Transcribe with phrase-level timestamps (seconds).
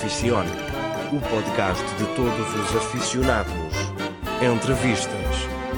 [0.00, 0.48] Aficione,
[1.12, 3.52] o podcast de todos os aficionados.
[4.40, 5.12] Entrevistas,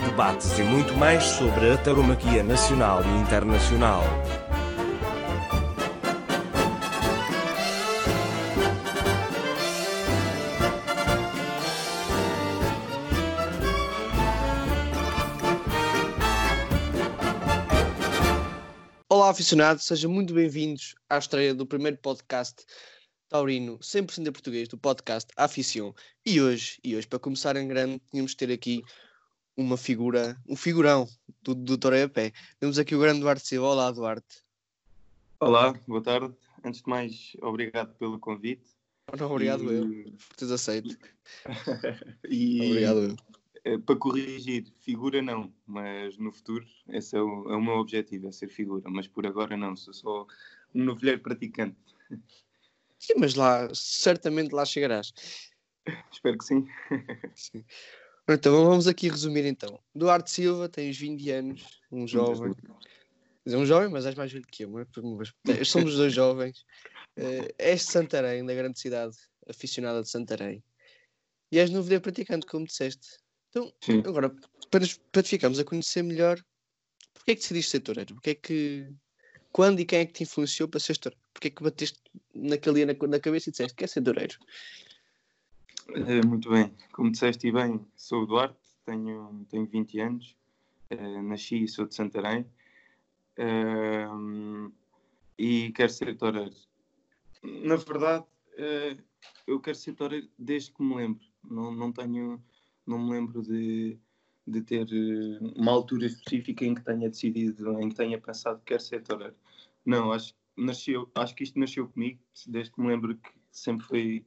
[0.08, 4.04] debates e muito mais sobre a taromaquia nacional e internacional.
[19.09, 22.64] Olá, aficionados, sejam muito bem-vindos à estreia do primeiro podcast
[23.36, 25.95] taurino 100% de português do podcast Aficion.
[26.24, 28.82] E hoje, e hoje, para começar em grande, tínhamos de ter aqui
[29.56, 31.09] uma figura, um figurão
[31.40, 32.32] do, do Toreia Pé.
[32.60, 33.68] Temos aqui o grande Duarte Silva.
[33.68, 34.42] Olá, Duarte.
[35.40, 36.34] Olá, boa tarde.
[36.62, 38.68] Antes de mais, obrigado pelo convite.
[39.10, 40.98] Obrigado E- eu, por teres aceito.
[42.28, 43.16] E Obrigado eu.
[43.64, 48.28] eh, para corrigir, figura não, mas no futuro esse é o, é o meu objetivo,
[48.28, 50.26] é ser figura, mas por agora não, sou só
[50.74, 51.76] um novilheiro praticante.
[53.02, 55.13] Sim, mas lá, certamente lá chegarás.
[56.13, 56.68] Espero que sim.
[57.35, 57.65] Sim.
[58.29, 59.82] Então vamos aqui resumir então.
[59.93, 62.54] Duarte Silva, tens 20 anos, um jovem.
[63.45, 64.71] Dizer, um jovem, mas és mais velho que eu.
[64.71, 66.65] Mas, mas somos dois jovens.
[67.16, 69.16] Eh, és de Santarém, da grande cidade
[69.48, 70.62] aficionada de Santarém.
[71.50, 73.19] E és novo praticante, como disseste.
[73.50, 73.98] Então, Sim.
[74.06, 74.32] agora,
[74.71, 76.41] para, para ficarmos a conhecer melhor,
[77.12, 78.15] porquê é que decidiste ser toureiro?
[78.15, 78.88] Porquê é que...
[79.53, 81.22] Quando e quem é que te influenciou para ser toureiro?
[81.32, 82.00] Porquê é que bateste
[82.34, 84.38] naquele dia na, na cabeça e disseste, quer ser toureiro?
[85.94, 90.36] Eh, Muito bem, como disseste e bem, sou o Duarte, tenho, tenho 20 anos,
[90.91, 92.47] eh, nasci e sou de Santarém
[93.36, 94.70] ehm,
[95.38, 96.56] e quero ser toureiro.
[97.42, 98.25] Na verdade,
[98.56, 98.97] eh,
[99.47, 102.42] eu quero ser toureiro desde que me lembro, não, não tenho,
[102.86, 103.98] não me lembro de,
[104.47, 108.66] de ter eh, uma altura específica em que tenha decidido, em que tenha pensado que
[108.66, 109.34] quero ser toureiro.
[109.84, 114.26] Não, acho, nasceu, acho que isto nasceu comigo, desde que me lembro que sempre foi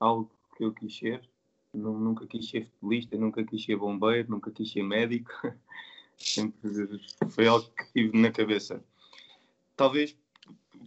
[0.00, 1.28] algo que eu quis ser.
[1.72, 5.30] Nu- Nunca quis ser futebolista, nunca quis ser bombeiro, nunca quis ser médico.
[6.16, 6.98] Sempre
[7.30, 8.82] foi algo que tive na cabeça.
[9.76, 10.16] Talvez,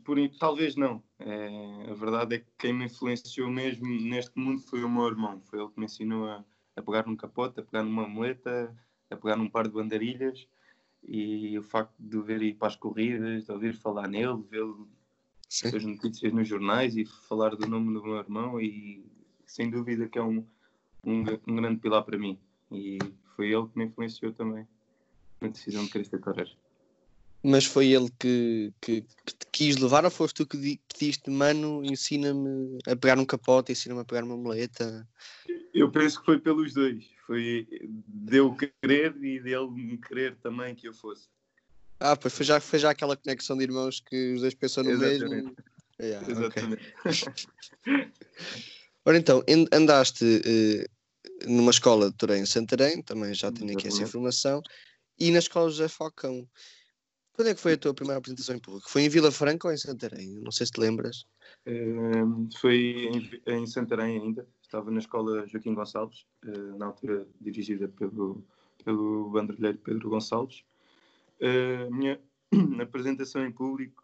[0.03, 1.01] por, talvez não.
[1.19, 5.39] É, a verdade é que quem me influenciou mesmo neste mundo foi o meu irmão.
[5.45, 6.43] Foi ele que me ensinou a,
[6.75, 8.75] a pegar num capote, a pegar numa muleta,
[9.09, 10.47] a pegar num par de bandarilhas.
[11.03, 14.87] E o facto de o ver ir para as corridas, de ouvir falar nele, vê-lo
[15.65, 19.03] as notícias nos jornais e falar do nome do meu irmão e
[19.45, 20.45] sem dúvida que é um,
[21.03, 22.39] um, um grande pilar para mim
[22.71, 22.99] e
[23.35, 24.65] foi ele que me influenciou também
[25.41, 26.51] na decisão de querer ser toureiro.
[27.43, 30.99] Mas foi ele que, que, que te quis levar ou foste tu que di- que
[31.05, 35.07] diste, mano, ensina-me a pegar um capote, ensina-me a pegar uma muleta?
[35.73, 37.67] Eu penso que foi pelos dois, foi
[38.07, 41.29] de eu querer e dele me querer também que eu fosse.
[41.99, 44.91] Ah, pois foi já, foi já aquela conexão de irmãos que os dois pensam no
[44.91, 45.29] Exatamente.
[45.29, 45.55] mesmo.
[45.99, 46.31] Yeah.
[46.31, 46.93] Exatamente.
[49.05, 50.85] Ora então, en- andaste eh,
[51.47, 54.61] numa escola de Torém em Santarém, também já tenho aqui essa informação,
[55.19, 56.47] e na escola José Falcão.
[57.33, 58.89] Quando é que foi a tua primeira apresentação em público?
[58.89, 60.39] Foi em Vila Franca ou em Santarém?
[60.41, 61.25] Não sei se te lembras.
[61.65, 67.87] Ehm, foi em, em Santarém ainda, estava na escola Joaquim Gonçalves, eh, na altura dirigida
[67.87, 68.43] pelo,
[68.83, 70.63] pelo bandolheiro Pedro Gonçalves.
[71.39, 72.19] Eh, a minha
[72.81, 74.03] apresentação em público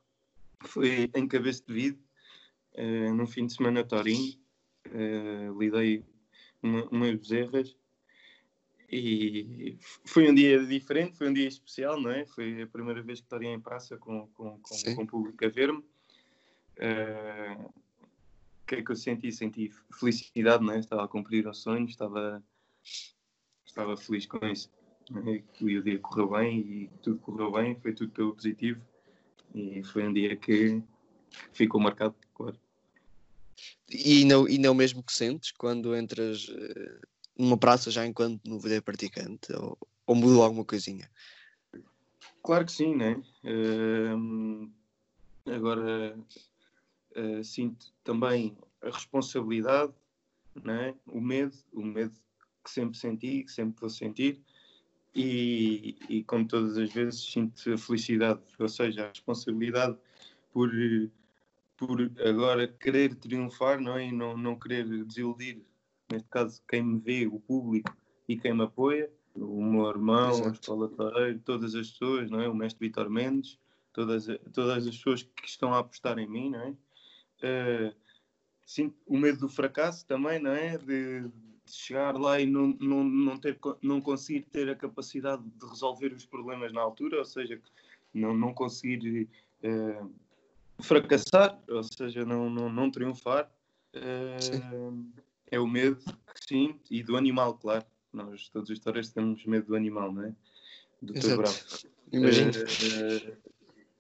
[0.66, 2.00] foi em Cabeça de Vide,
[2.74, 4.40] eh, num fim de semana Torinho.
[4.86, 6.04] Eh, lidei
[6.64, 7.76] uma, umas bezerras
[8.90, 12.26] e foi um dia diferente, foi um dia especial, não é?
[12.26, 15.50] Foi a primeira vez que estaria em praça com, com, com, com o público a
[15.50, 15.84] ver-me.
[16.78, 17.58] Eh,
[18.64, 19.32] O que é que eu senti?
[19.32, 20.80] Senti felicidade, não é?
[20.80, 22.44] Estava a cumprir um sonho, estava,
[23.66, 24.70] estava feliz com isso.
[25.26, 25.40] é?
[25.54, 28.82] Que o dia correu bem e tudo correu bem, foi tudo pelo positivo.
[29.56, 30.82] E foi um dia que
[31.54, 32.58] ficou marcado, claro.
[33.90, 37.00] E não, e não mesmo que sentes quando entras eh,
[37.38, 39.54] numa praça já enquanto novilheiro praticante?
[39.54, 41.10] Ou, ou mudou alguma coisinha?
[42.44, 43.22] Claro que sim, né?
[43.44, 44.72] Ehm,
[45.46, 46.18] agora
[47.16, 49.94] eh, sinto também a responsabilidade,
[50.64, 50.96] né?
[51.08, 52.16] o medo, o medo
[52.64, 54.42] que sempre senti, que sempre vou sentir,
[55.16, 59.98] e, e como todas as vezes sinto a felicidade, ou seja, a responsabilidade
[60.52, 60.70] por,
[61.76, 64.08] por agora querer triunfar não é?
[64.08, 65.62] e não, não querer desiludir,
[66.12, 67.96] neste caso, quem me vê, o público
[68.28, 70.60] e quem me apoia, o meu irmão, a Exato.
[70.60, 72.50] Escola Tareiro, todas as pessoas, não é?
[72.50, 73.60] o mestre Vitor Mendes,
[73.94, 76.62] todas, todas as pessoas que estão a apostar em mim, não
[77.42, 77.94] é?
[78.66, 80.78] Sinto o medo do fracasso também, não é?
[80.78, 85.66] De, de chegar lá e não, não, não, ter, não conseguir ter a capacidade de
[85.68, 87.62] resolver os problemas na altura, ou seja,
[88.14, 89.30] não, não conseguir
[89.62, 90.04] eh,
[90.80, 93.50] fracassar, ou seja, não, não, não triunfar.
[93.96, 95.98] uh, é o medo
[96.34, 97.86] que sinto e do animal, claro.
[98.14, 100.36] Nós, todos os toureiros, temos medo do animal, não é?
[101.02, 101.58] Do teu bravo.
[102.12, 102.52] Imagino.
[102.52, 103.38] Uh,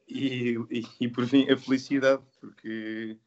[0.08, 3.18] e, e, e, por fim, a felicidade, porque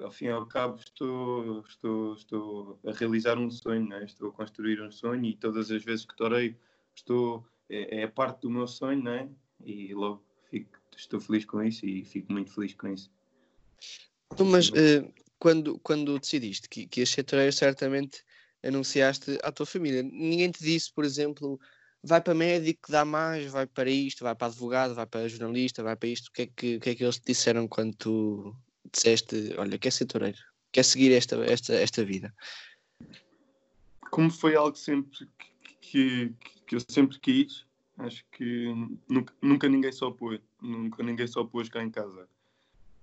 [0.00, 4.04] ao fim e ao cabo estou, estou, estou a realizar um sonho, não é?
[4.04, 6.56] estou a construir um sonho e todas as vezes que torei
[6.94, 9.28] estou, é, é parte do meu sonho, não é?
[9.64, 13.10] E logo fico, estou feliz com isso e fico muito feliz com isso.
[14.32, 18.22] Então, mas uh, quando, quando decidiste que, que ias ser certamente
[18.62, 20.00] anunciaste à tua família.
[20.00, 21.58] Ninguém te disse, por exemplo,
[22.00, 25.96] vai para médico, dá mais, vai para isto, vai para advogado, vai para jornalista, vai
[25.96, 26.28] para isto.
[26.28, 28.54] O que é que, que, é que eles te disseram quando tu
[28.92, 30.38] disseste, olha, quer ser toureiro,
[30.70, 32.32] quer seguir esta, esta, esta vida?
[34.12, 36.34] Como foi algo sempre que, que,
[36.68, 37.66] que eu sempre quis,
[37.98, 38.66] acho que
[39.08, 42.28] nunca, nunca ninguém se opôs, nunca ninguém se opôs cá em casa.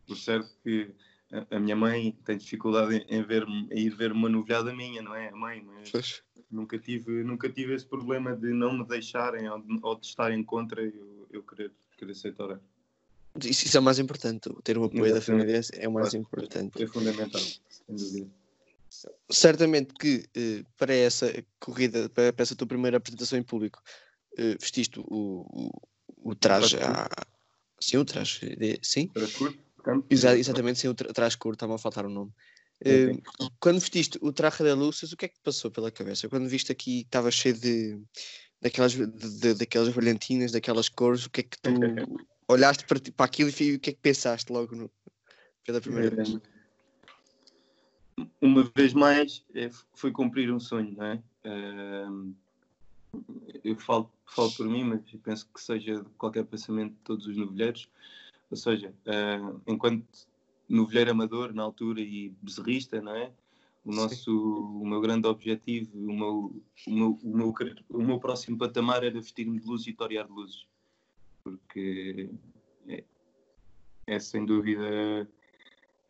[0.07, 0.89] Por certo que
[1.31, 5.01] a, a minha mãe tem dificuldade em, em, ver, em ir ver uma novilhada minha,
[5.01, 5.29] não é?
[5.29, 6.23] A mãe, mas pois.
[6.49, 10.43] nunca tive, nunca tive esse problema de não me deixarem ou de, ou de estarem
[10.43, 12.35] contra eu, eu querer, querer ser.
[13.43, 14.49] Isso, isso é o mais importante.
[14.63, 16.81] Ter o apoio da família é o mais importante.
[16.81, 18.27] É fundamental, sem dúvida.
[19.29, 23.79] Certamente que eh, para essa corrida, para, essa tua primeira apresentação em público,
[24.35, 25.71] eh, vestiste o, o,
[26.31, 26.77] o traje.
[26.77, 27.07] À...
[27.79, 28.55] Sim, o traje.
[28.55, 28.79] De...
[28.81, 29.11] Sim.
[30.09, 32.31] Exa exatamente, sim, o tra traje curto, estava a faltar o nome.
[32.81, 36.29] Uh, quando vestiste o traje da Lúcias, o que é que te passou pela cabeça?
[36.29, 38.01] Quando viste aqui, estava cheio de
[38.61, 41.69] daquelas, de, de, daquelas brilhantinas, daquelas cores, o que é que tu
[42.47, 44.91] olhaste para, para aquilo e o que é que pensaste logo no,
[45.65, 46.37] pela primeira vez?
[48.41, 51.21] Uma vez mais, é, foi cumprir um sonho, não é?
[53.63, 57.89] eu falo, falo por mim, mas penso que seja qualquer pensamento de todos os novilheiros.
[58.49, 58.93] Ou seja,
[59.67, 60.05] enquanto
[60.67, 63.31] novilheiro amador na altura e bezerrista, não é?
[63.85, 67.55] O nosso, o meu grande objetivo, o meu, o meu, o meu,
[67.89, 70.67] o meu próximo patamar era vestir-me de luz e torear de luzes
[71.43, 72.29] porque
[72.87, 73.03] é,
[74.07, 75.27] é sem dúvida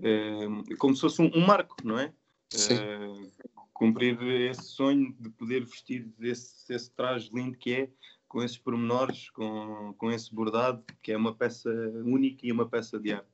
[0.02, 2.06] é, como se fosse um, um marco, não é?
[2.06, 3.30] é?
[3.74, 7.90] cumprir esse sonho de poder vestir esse, esse traje lindo que é,
[8.30, 11.70] com esses pormenores, com, com esse bordado, que é uma peça
[12.06, 13.28] única e uma peça de arte.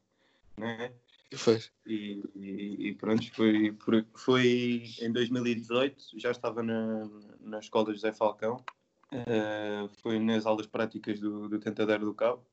[0.57, 0.91] Não é?
[1.35, 1.59] Foi.
[1.85, 3.75] E, e, e, pronto, foi,
[4.15, 7.09] foi em 2018, já estava na,
[7.41, 8.63] na escola José Falcão,
[9.11, 12.43] Uh, foi nas aulas práticas do, do Tentadeiro do Cabo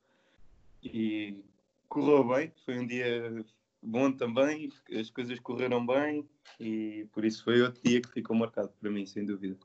[0.83, 1.43] e
[1.89, 2.53] correu bem.
[2.65, 3.45] Foi um dia
[3.83, 6.29] bom também, as coisas correram bem
[6.61, 9.57] e por isso foi outro dia que ficou marcado para mim, sem dúvida.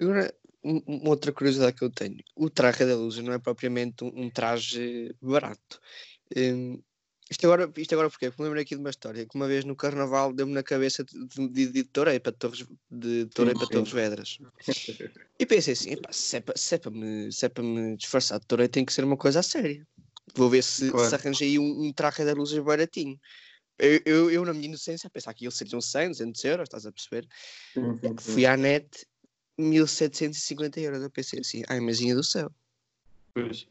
[0.00, 0.34] Agora,
[0.64, 5.14] uma outra curiosidade que eu tenho: o traje da luz não é propriamente um, traje
[5.20, 5.80] barato.
[6.36, 6.82] Um,
[7.30, 8.30] isto agora, isto agora porquê?
[8.30, 11.04] Porque me lembro aqui de uma história que uma vez no carnaval deu-me na cabeça
[11.04, 14.38] de, de, de Torei para Torres, de Torei para Torres Vedras.
[15.38, 18.40] E pensei assim: se, é para, se, é para me, se é para me disfarçar
[18.40, 19.86] de Torei, tem que ser uma coisa a séria.
[20.34, 21.08] Vou ver se, claro.
[21.08, 23.18] se arranjei um, um traje da luz baratinho.
[23.78, 26.64] Eu, eu, eu, na minha inocência, a pensar que ele seria um 100, 200 euros,
[26.64, 27.26] estás a perceber?
[27.72, 28.32] Sim, sim, sim.
[28.32, 28.88] Fui à net,
[29.58, 31.02] 1750 euros.
[31.02, 32.50] Eu pensei assim: ai, mazinha do céu.
[33.32, 33.66] Pois.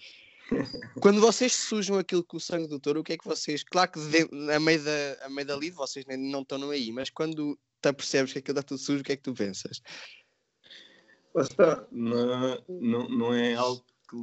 [1.01, 3.63] Quando vocês sujam aquilo com o sangue do touro, o que é que vocês.
[3.63, 6.92] Claro que de, a, meio da, a meio da lide vocês nem, não estão aí,
[6.92, 9.81] mas quando tu percebes que aquilo está tudo sujo, o que é que tu pensas?
[11.35, 11.85] está.
[11.92, 14.18] Não, não, não é algo que,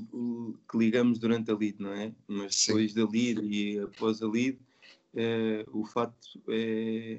[0.70, 2.12] que, ligamos durante a lide, não é?
[2.28, 2.66] Mas Sim.
[2.68, 4.60] depois da lide e após a lide,
[5.14, 7.18] é, o fato é,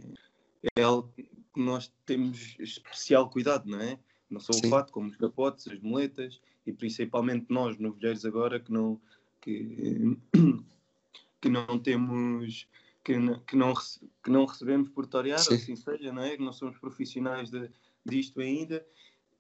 [0.77, 3.99] é algo que nós temos especial cuidado, não é?
[4.31, 8.71] Não só o fato, como os capotes, as moletas e principalmente nós, novilheiros agora, que
[8.71, 8.99] não,
[9.41, 10.17] que,
[11.41, 12.65] que não temos,
[13.03, 13.73] que não, que não,
[14.23, 16.37] que não recebemos por torear, assim seja, não é?
[16.37, 17.69] Que não somos profissionais de,
[18.05, 18.85] disto ainda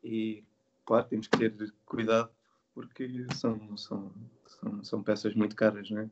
[0.03, 0.43] e,
[0.85, 2.29] claro, temos que ter cuidado
[2.73, 4.11] porque são, são,
[4.45, 6.09] são, são peças muito caras, não é?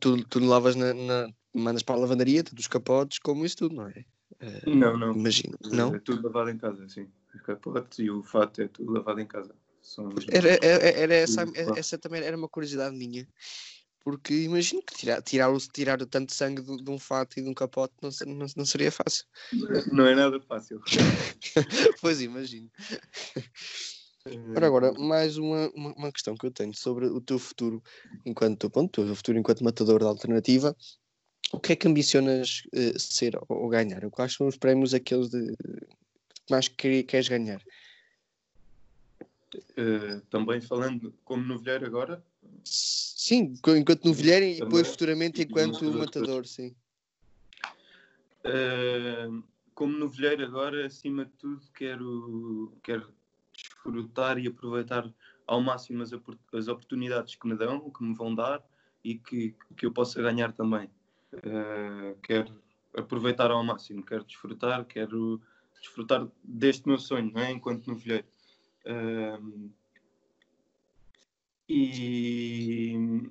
[0.00, 3.88] Tu, tu lavas na, na, mandas para a lavandaria, dos capotes, como isso tudo, não
[3.88, 4.04] é?
[4.40, 5.12] Uh, não, não.
[5.12, 5.56] Imagino.
[5.70, 5.94] Não?
[5.94, 9.26] É tudo lavado em casa, sim os capotes e o fato é tudo lavado em
[9.26, 9.54] casa.
[10.30, 11.44] Era, era, era essa,
[11.76, 13.26] essa também era uma curiosidade minha.
[14.02, 17.54] Porque imagino que tirar, tirar, tirar tanto sangue de, de um fato e de um
[17.54, 19.24] capote não, não, não seria fácil.
[19.92, 20.80] Não é nada fácil.
[22.00, 22.70] pois imagino.
[24.54, 27.82] Ora, agora, mais uma, uma, uma, questão que eu tenho sobre o teu futuro
[28.24, 30.76] enquanto, ponto, o futuro enquanto matador da alternativa.
[31.52, 34.08] O que é que ambicionas uh, ser ou, ganhar?
[34.10, 35.54] Quais são os prémios aqueles de,
[36.48, 37.60] mais que queres ganhar?
[39.54, 42.24] Uh, também falando como novilheiro agora?
[42.64, 46.74] Sim, enquanto novilheiro e depois futuramente enquanto matador, sim.
[48.44, 49.42] Uh,
[49.74, 53.12] como novelheiro agora, acima de tudo, quero, quero
[53.52, 55.12] desfrutar e aproveitar
[55.46, 58.64] ao máximo as, as oportunidades que me dão, que me vão dar
[59.02, 60.88] e que, que eu possa ganhar também.
[61.32, 62.60] Uh, quero
[62.96, 65.40] aproveitar ao máximo, quero desfrutar, quero
[65.80, 67.50] desfrutar deste meu sonho, não é?
[67.52, 68.26] enquanto novelheiro.
[68.84, 69.70] Uh,
[71.68, 73.30] e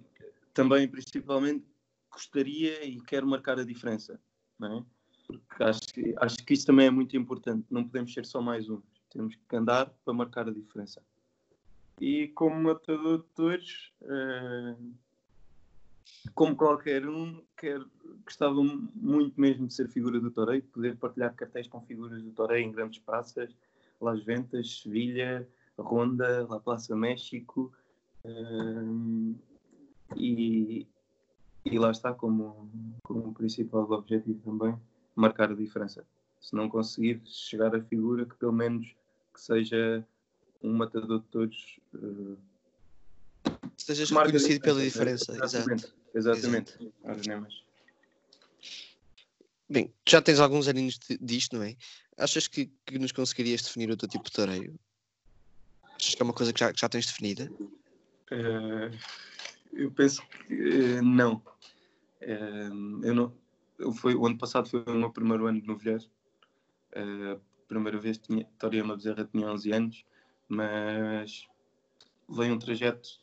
[0.53, 1.65] também, principalmente,
[2.10, 4.20] gostaria e quero marcar a diferença,
[4.58, 4.86] não é?
[5.27, 5.82] Porque acho,
[6.18, 7.65] acho que isso também é muito importante.
[7.70, 8.82] Não podemos ser só mais um.
[9.10, 11.03] Temos que andar para marcar a diferença.
[12.00, 14.94] E como matador de touros, uh,
[16.34, 17.80] como qualquer um, quer,
[18.24, 18.56] gostava
[18.96, 22.72] muito mesmo de ser figura do Torei, poder partilhar cartéis com figuras do Torei em
[22.72, 23.56] grandes praças,
[24.01, 25.48] Las Ventas, Sevilha,
[25.78, 27.72] Ronda, La Plaza México.
[28.24, 29.36] Uh,
[30.16, 30.88] e,
[31.66, 32.70] e lá está como,
[33.04, 34.78] como principal objetivo também
[35.16, 36.06] marcar a diferença.
[36.39, 38.96] Se não conseguir chegar à figura, que pelo menos
[39.34, 40.06] que seja
[40.62, 41.80] um matador de todos.
[41.94, 42.38] Uh,
[43.89, 45.91] Sejas reconhecido pela diferença, exatamente.
[46.13, 46.93] Exatamente.
[47.03, 47.65] exatamente.
[49.67, 51.75] Bem, já tens alguns aninhos disto, não é?
[52.15, 54.79] Achas que, que nos conseguirias definir o teu tipo de tareio?
[55.96, 57.51] Achas que é uma coisa que já, que já tens definida?
[58.31, 58.96] Uh,
[59.74, 61.41] eu penso que uh, não.
[62.22, 63.34] Uh, eu não
[63.96, 66.05] foi, o ano passado foi o meu primeiro ano de novilheiro.
[66.96, 70.05] Uh, primeira vez tinha, Toriama Bezerra tinha 11 anos,
[70.48, 71.48] mas
[72.29, 73.19] veio um trajeto.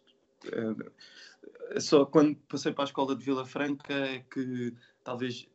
[0.48, 5.48] Uh, só quando passei para a escola de Vila Franca é que talvez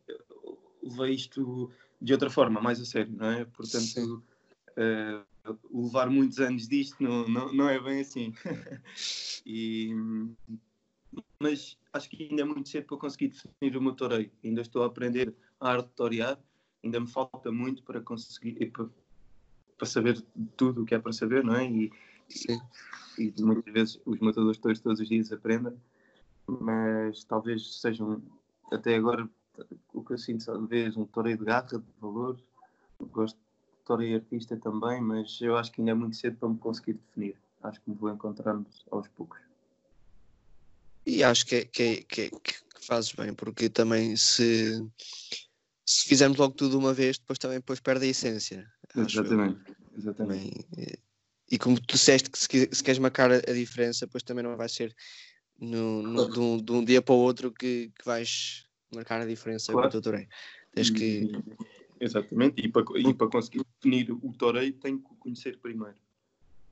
[0.82, 1.70] levei isto
[2.00, 3.44] de outra forma, mais a sério, não é?
[3.44, 4.22] Portanto,
[4.70, 5.24] uh,
[5.72, 8.34] levar muitos anos disto não, não, não é bem assim.
[9.46, 9.94] e,
[11.40, 14.30] mas acho que ainda é muito cedo para conseguir definir o meu toreio.
[14.44, 16.38] Ainda estou a aprender a arte de torear,
[16.82, 18.88] ainda me falta muito para conseguir, para,
[19.78, 20.20] para saber
[20.56, 21.64] tudo o que é para saber, não é?
[21.64, 21.92] E,
[22.28, 22.60] Sim.
[23.18, 25.74] e, muitas vezes os matadores todos todos os dias aprendem,
[26.46, 28.22] mas talvez sejam,
[28.70, 29.28] até agora,
[29.92, 32.38] o que eu sinto talvez um toreio de garra, de valor.
[33.00, 36.58] Gosto de toreio artista também, mas eu acho que ainda é muito cedo para me
[36.58, 37.36] conseguir definir.
[37.62, 39.40] Acho que me vou encontrando aos poucos.
[41.04, 44.80] E acho que, é, que, é, que, é, que fazes bem, porque também se,
[45.84, 48.66] se fizermos logo tudo uma vez, depois também depois perde a essência.
[48.96, 49.60] Exatamente.
[49.96, 50.64] Exatamente.
[50.76, 50.98] Também,
[51.52, 54.56] e como tu disseste que se, se queres marcar a, a, diferença, depois também não
[54.56, 54.96] vai ser
[55.60, 59.26] no, no, de, um, de, um, dia para o outro que, que vais marcar a
[59.26, 59.82] diferença claro.
[59.82, 60.26] com o teu torei.
[60.74, 61.30] Tens que.
[62.00, 65.94] Exatamente, e para, e para conseguir definir o torei, tem que conhecer primeiro.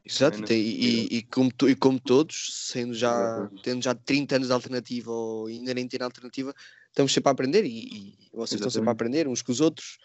[0.02, 4.54] Exato, tem, e, e, como, e como todos, sendo já, tendo já 30 anos de
[4.54, 6.54] alternativa ou ainda nem ter alternativa,
[6.88, 8.54] estamos sempre a aprender e, e vocês Exatamente.
[8.54, 9.98] estão sempre a aprender uns com os outros.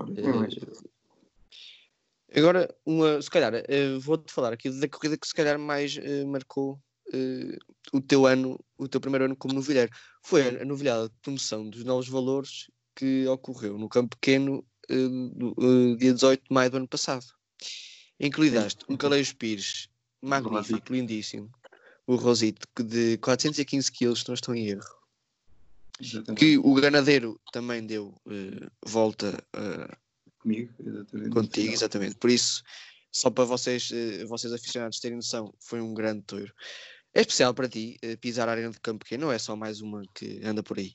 [0.00, 0.90] Uh,
[2.34, 6.26] agora, uma, se calhar, uh, vou-te falar aqui da corrida que se calhar mais uh,
[6.26, 6.80] marcou
[7.92, 9.90] o teu ano, o teu primeiro ano como novilheiro.
[10.22, 16.14] Foi a novilhada de promoção dos novos valores que ocorreu no Campo Pequeno uh, dia
[16.14, 17.26] 18 de maio do ano passado
[18.22, 19.88] em que lidaste um Caleixo Pires
[20.22, 21.50] magnífico, lindíssimo,
[22.06, 25.02] o Rosito, de 415 kg, se não estou em erro.
[26.00, 26.38] Exatamente.
[26.38, 29.96] Que o Granadeiro também deu uh, volta uh,
[30.42, 31.30] comigo, exatamente.
[31.30, 32.14] Contigo, exatamente.
[32.16, 32.62] Por isso,
[33.10, 36.52] só para vocês, uh, vocês aficionados terem noção, foi um grande touro.
[37.14, 40.02] É especial para ti pisar a arena de campo pequeno, não é só mais uma
[40.14, 40.94] que anda por aí?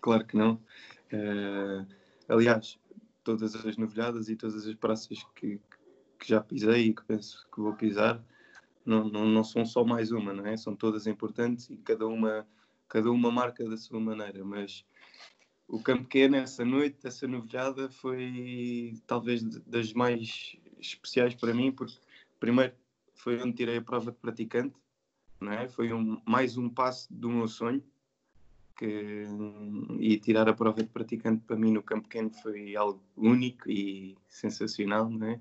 [0.00, 0.62] Claro que não.
[2.28, 2.78] aliás,
[3.24, 5.60] todas as novilhadas e todas as praças que,
[6.16, 8.24] que já pisei e que penso que vou pisar
[8.86, 10.56] não, não, não são só mais uma, não é?
[10.56, 12.46] São todas importantes e cada uma,
[12.88, 14.84] cada uma marca da sua maneira, mas
[15.68, 21.96] o Campo Pequeno, essa noite, essa novilhada, foi talvez das mais especiais para mim, porque
[22.38, 22.72] primeiro
[23.14, 24.74] foi onde tirei a prova de praticante,
[25.40, 25.68] não é?
[25.68, 27.82] Foi um, mais um passo do meu sonho,
[28.76, 29.24] que,
[29.98, 34.16] e tirar a prova de praticante para mim no campo pequeno foi algo único e
[34.28, 35.40] sensacional, não é?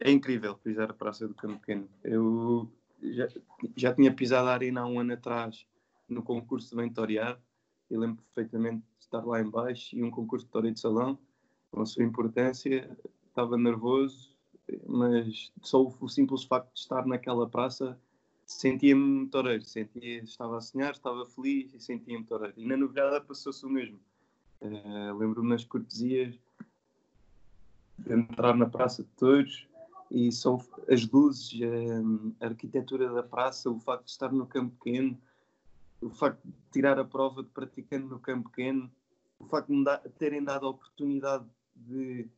[0.00, 1.88] É incrível pisar a praça do campo pequeno.
[2.02, 2.70] Eu
[3.02, 3.28] já,
[3.76, 5.66] já tinha pisado a arena há um ano atrás
[6.08, 7.40] no concurso de mentorear.
[7.90, 11.18] Eu lembro perfeitamente de estar lá embaixo e um concurso de torre de salão,
[11.70, 12.96] com a sua importância.
[13.28, 14.36] Estava nervoso,
[14.86, 17.98] mas só o, simples facto de estar naquela praça
[18.44, 22.54] sentia-me toureiro, sentia, estava a sonhar, estava feliz e sentia-me toureiro.
[22.56, 23.98] E na novidade passou-se o mesmo.
[24.60, 26.34] Uh, Lembro-me nas cortesias
[27.98, 29.66] de entrar na Praça de Touros
[30.10, 30.58] e só
[30.88, 31.58] as luzes,
[32.40, 35.18] a, a, arquitetura da praça, o facto de estar no campo pequeno,
[36.06, 38.90] o facto de tirar a prova de praticante no campo pequeno,
[39.38, 41.44] o facto de me dar, terem dado a oportunidade
[41.74, 42.28] de,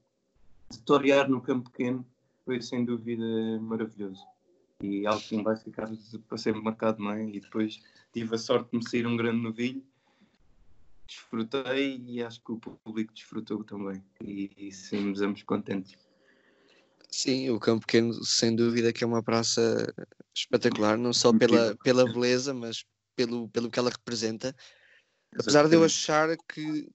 [0.70, 2.04] de torear no campo pequeno,
[2.44, 3.24] foi sem dúvida
[3.60, 4.24] maravilhoso.
[4.82, 5.90] E algo que vai ficar
[6.28, 7.24] para sempre marcado, não é?
[7.28, 7.82] E depois
[8.12, 9.82] tive a sorte de me sair um grande novilho,
[11.06, 14.02] desfrutei e acho que o público desfrutou também.
[14.22, 15.96] E, e saímos ambos contentes.
[17.10, 19.92] Sim, o Campo Pequeno, sem dúvida, que é uma praça
[20.34, 22.84] espetacular, não só pela, pela beleza, mas
[23.18, 24.54] pelo, pelo que ela representa.
[25.36, 26.88] Apesar de eu achar que,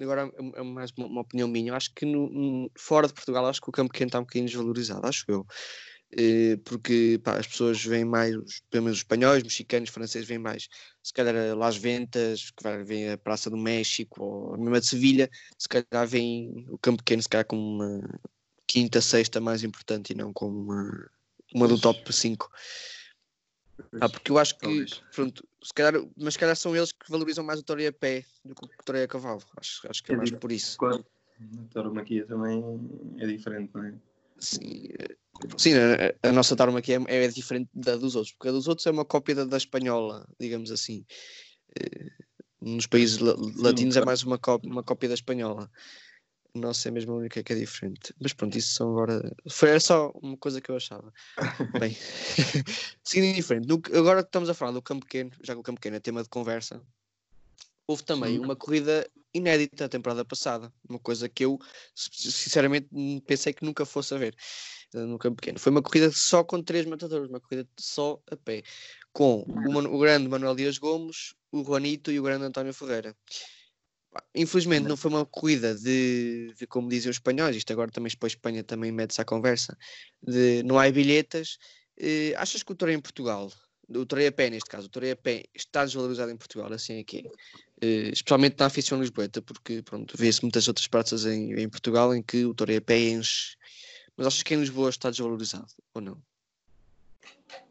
[0.00, 3.46] agora é mais uma, uma opinião minha, eu acho que no, no, fora de Portugal,
[3.46, 5.46] acho que o Campo Pequeno está um bocadinho desvalorizado, acho eu.
[6.12, 8.34] Eh, porque pá, as pessoas veem mais,
[8.68, 10.68] pelo menos os espanhóis, mexicanos, franceses, veem mais,
[11.04, 14.80] se calhar a Las Ventas, que vai ver a Praça do México, ou a mesma
[14.80, 18.20] de Sevilha, se calhar veem o Campo Pequeno, se calhar como uma
[18.66, 21.10] quinta, sexta mais importante e não como uma,
[21.54, 22.50] uma do top 5.
[24.00, 27.44] Ah, porque eu acho que, pronto, se calhar, mas se calhar são eles que valorizam
[27.44, 29.42] mais o Torre a pé do que o Torre a cavalo.
[29.56, 30.78] Acho, acho que é, é mais por isso.
[30.78, 31.04] Claro,
[31.40, 32.62] a tauromaquia também
[33.18, 33.94] é diferente, não é?
[34.38, 34.88] Sim,
[35.58, 38.86] sim a, a nossa tauromaquia é, é diferente da dos outros, porque a dos outros
[38.86, 41.04] é uma cópia da, da espanhola, digamos assim.
[41.78, 42.10] Eh,
[42.60, 45.70] nos países latinos é mais uma cópia, uma cópia da espanhola.
[46.54, 48.14] Nossa, é mesmo a única que é diferente.
[48.20, 49.34] Mas pronto, isso são agora.
[49.48, 51.12] Foi só uma coisa que eu achava.
[51.80, 51.96] Bem,
[53.04, 53.68] seguindo diferente.
[53.68, 56.00] No, agora que estamos a falar do campo pequeno, já que o campo pequeno é
[56.00, 56.82] tema de conversa,
[57.86, 60.72] houve também uma corrida inédita a temporada passada.
[60.88, 61.58] Uma coisa que eu,
[61.94, 62.88] sinceramente,
[63.26, 64.34] pensei que nunca fosse a ver
[64.94, 65.58] eh, no campo pequeno.
[65.58, 68.62] Foi uma corrida só com três matadores, uma corrida só a pé.
[69.12, 73.16] Com o, o grande Manuel Dias Gomes, o Juanito e o grande António Ferreira.
[74.34, 78.32] Infelizmente não foi uma corrida de, de, como dizem os espanhóis, isto agora também depois
[78.32, 79.76] Espanha também mete-se à conversa,
[80.22, 81.58] de não há bilhetas.
[81.96, 83.52] Eh, achas que o Torreio em Portugal,
[83.88, 86.94] o Torreio a pé neste caso, o Torreio a pé está desvalorizado em Portugal, assim
[86.94, 87.30] é que é?
[87.82, 92.22] Eh, especialmente na afição lisboeta, porque pronto, vê-se muitas outras praças em, em Portugal em
[92.22, 93.56] que o Torreio a pé enche,
[94.16, 96.22] mas achas que em Lisboa está desvalorizado ou não?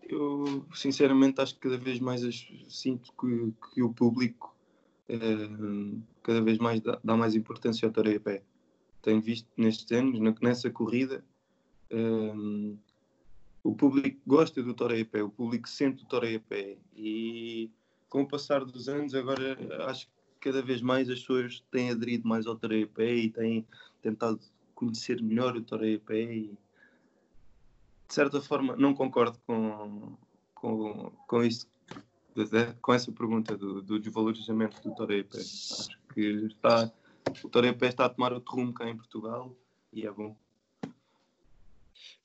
[0.08, 2.22] Eu sinceramente acho que cada vez mais
[2.70, 4.59] sinto que, que o público uh,
[6.24, 8.44] cada vez mais dá, dá, mais importância ao tareia a pé.
[9.02, 11.24] Tenho visto nestes anos, nessa corrida,
[11.92, 12.78] um,
[13.64, 17.70] o público gosta do tareia a pé, o público sente o tareia a pé e
[18.10, 20.12] com o passar dos anos agora acho que
[20.50, 23.68] cada vez mais as pessoas têm aderido mais ao tareia a pé e têm
[24.02, 24.40] tentado
[24.74, 26.58] conhecer melhor o tareia a pé e
[28.08, 30.18] de certa forma não concordo com,
[30.56, 31.68] com, com isso
[32.82, 35.40] com essa pergunta do, do desvalorizamento do Torepé.
[35.40, 36.92] Acho que está,
[37.44, 39.56] o Torepé está a tomar outro rumo cá em Portugal
[39.92, 40.36] e é bom.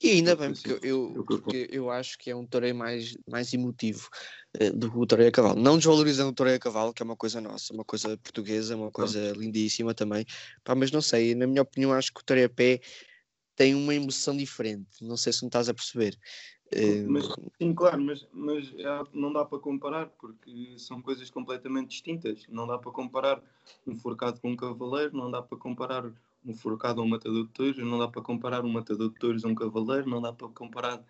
[0.02, 4.08] E ainda bem, porque eu, porque eu acho que é um toreio mais, mais emotivo
[4.60, 5.58] uh, do que o toreio a cavalo.
[5.58, 8.90] Não desvalorizando o toreio a cavalo, que é uma coisa nossa, uma coisa portuguesa, uma
[8.90, 10.26] coisa lindíssima também.
[10.62, 12.80] Pá, mas não sei, na minha opinião, acho que o toreio a pé
[13.56, 15.02] tem uma emoção diferente.
[15.02, 16.18] Não sei se me estás a perceber.
[17.08, 22.44] Mas, sim, claro, mas, mas é, não dá para comparar porque são coisas completamente distintas.
[22.48, 23.42] Não dá para comparar
[23.86, 26.10] um forcado com um cavaleiro, não dá para comparar
[26.44, 29.44] um forcado a um matador de touros, não dá para comparar um matador de touros
[29.44, 31.02] a um cavaleiro, não dá para comparar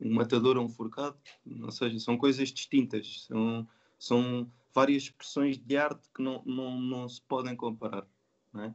[0.00, 1.16] um matador a um forcado.
[1.62, 3.66] Ou seja, são coisas distintas, são,
[3.98, 8.06] são várias expressões de arte que não, não, não se podem comparar.
[8.52, 8.74] Não é?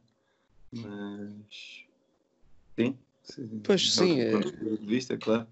[0.72, 1.84] Mas
[2.76, 2.98] sim.
[3.62, 4.20] Pois sim.
[4.20, 4.38] É
[4.76, 5.46] de vista, claro.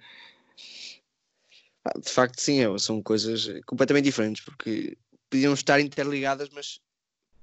[1.96, 4.96] De facto, sim, é, são coisas completamente diferentes, porque
[5.28, 6.80] podiam estar interligadas, mas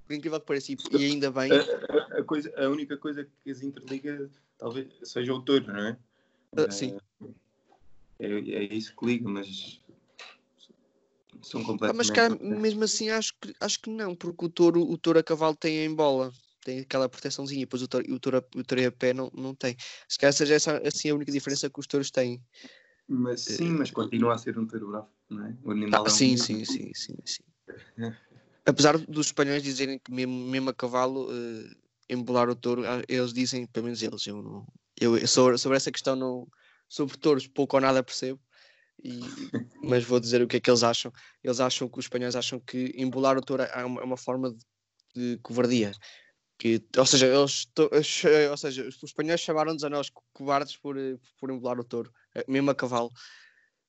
[0.07, 1.51] por incrível que pareça, e ainda bem.
[1.51, 5.97] A, a, coisa, a única coisa que as interliga talvez seja o touro, não é?
[6.53, 6.97] Uh, sim.
[8.19, 9.79] É, é, isso que liga, mas
[11.41, 11.97] são completamente.
[11.97, 15.23] mas cara, mesmo assim acho que, acho que não, porque o touro, o touro a
[15.23, 16.31] cavalo tem em bola,
[16.63, 19.77] tem aquela proteçãozinha, depois o touro, o touro, o touro a pé não, não tem.
[20.07, 22.41] Se calhar seja essa assim a única diferença que os touros têm.
[23.09, 25.57] Mas sim, mas continua a ser um touro bravo, não é?
[25.63, 27.43] O animal ah, é um sim, sim, sim, sim, sim.
[28.65, 31.75] Apesar dos espanhóis dizerem que mesmo, mesmo a cavalo uh,
[32.07, 34.67] embolar o touro, ah, eles dizem, pelo menos eles, eu não.
[34.99, 36.47] Eu, sobre, sobre essa questão não.
[36.87, 38.39] Sobre touros pouco ou nada percebo.
[39.03, 39.19] E,
[39.83, 41.11] mas vou dizer o que é que eles acham.
[41.43, 44.51] Eles acham que os espanhóis acham que embolar o touro é uma, é uma forma
[44.51, 44.59] de,
[45.15, 45.91] de covardia.
[46.59, 47.65] Que, ou seja, eles,
[48.51, 52.18] ou seja, os espanhóis chamaram-nos a nós covardes por, eh, por embolar o touro, eh,
[52.47, 53.11] mesmo a cavalo.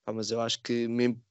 [0.06, 1.22] Ah, mas eu acho que mesmo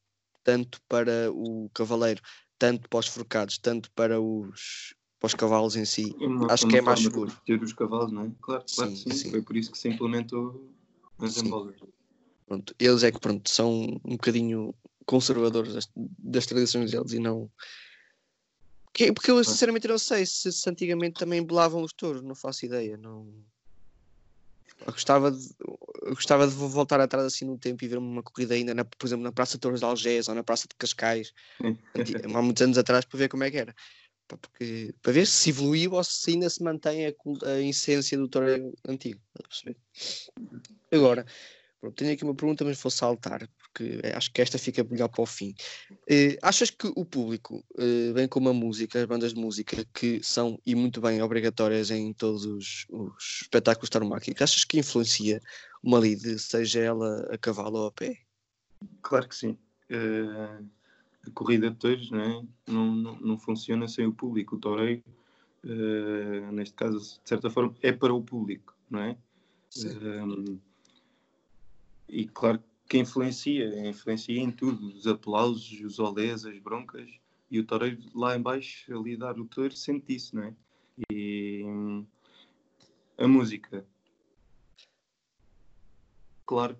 [0.43, 2.22] tanto para o cavaleiro,
[2.58, 6.72] tanto para os forcados, tanto para os, para os cavalos em si, uma, acho uma
[6.72, 7.32] que é mais seguro.
[7.45, 8.32] Ter os cavalos, não é?
[8.41, 9.12] Claro, claro sim, sim.
[9.12, 10.72] sim, Foi por isso que se implementou
[11.19, 11.76] as embolas.
[12.45, 14.74] Pronto, eles é que pronto, são um bocadinho
[15.06, 17.52] conservadores das, das tradições deles e não.
[18.86, 22.65] Porque, porque eu sinceramente não sei se, se antigamente também belavam os touros, não faço
[22.65, 22.98] ideia.
[22.98, 23.32] Não...
[24.86, 25.50] Eu gostava, de,
[26.08, 29.24] gostava de voltar atrás assim no tempo e ver uma corrida ainda, na, por exemplo,
[29.24, 31.34] na Praça de Torres de Algés ou na Praça de Cascais,
[32.34, 33.76] há muitos anos atrás, para ver como é que era.
[34.28, 37.13] Porque, para ver se evoluiu ou se ainda se mantém a,
[37.48, 39.20] a essência do touro antigo.
[40.92, 41.26] Agora,
[41.80, 45.22] pronto, tenho aqui uma pergunta, mas vou saltar, porque acho que esta fica melhor para
[45.22, 45.54] o fim.
[45.92, 50.22] Uh, achas que o público, uh, bem como a música, as bandas de música, que
[50.24, 55.42] são e muito bem obrigatórias em todos os, os espetáculos tauromáquicos, achas que influencia
[55.84, 58.18] uma lide, seja ela a cavalo ou a pé?
[59.02, 59.58] Claro que sim.
[59.89, 60.68] Uh
[61.28, 62.44] a corrida de touros não, é?
[62.68, 64.56] não, não, não, funciona sem o público.
[64.56, 65.04] O toureiro,
[65.63, 69.18] uh, neste caso, de certa forma, é para o público, não é?
[69.78, 70.60] Um,
[72.10, 77.10] e claro que influencia, influencia em tudo, os aplausos, os olés, as broncas,
[77.52, 80.56] e o toureiro lá embaixo, ali dar o touro, sente isso, não é?
[81.12, 82.06] E um,
[83.17, 83.86] a música,
[86.45, 86.78] claro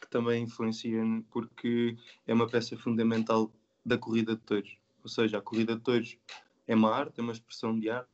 [0.00, 3.52] que também influencia porque é uma peça fundamental
[3.84, 4.78] da corrida de touros.
[5.02, 6.18] Ou seja, a corrida de touros
[6.66, 8.10] é uma arte, é uma expressão de arte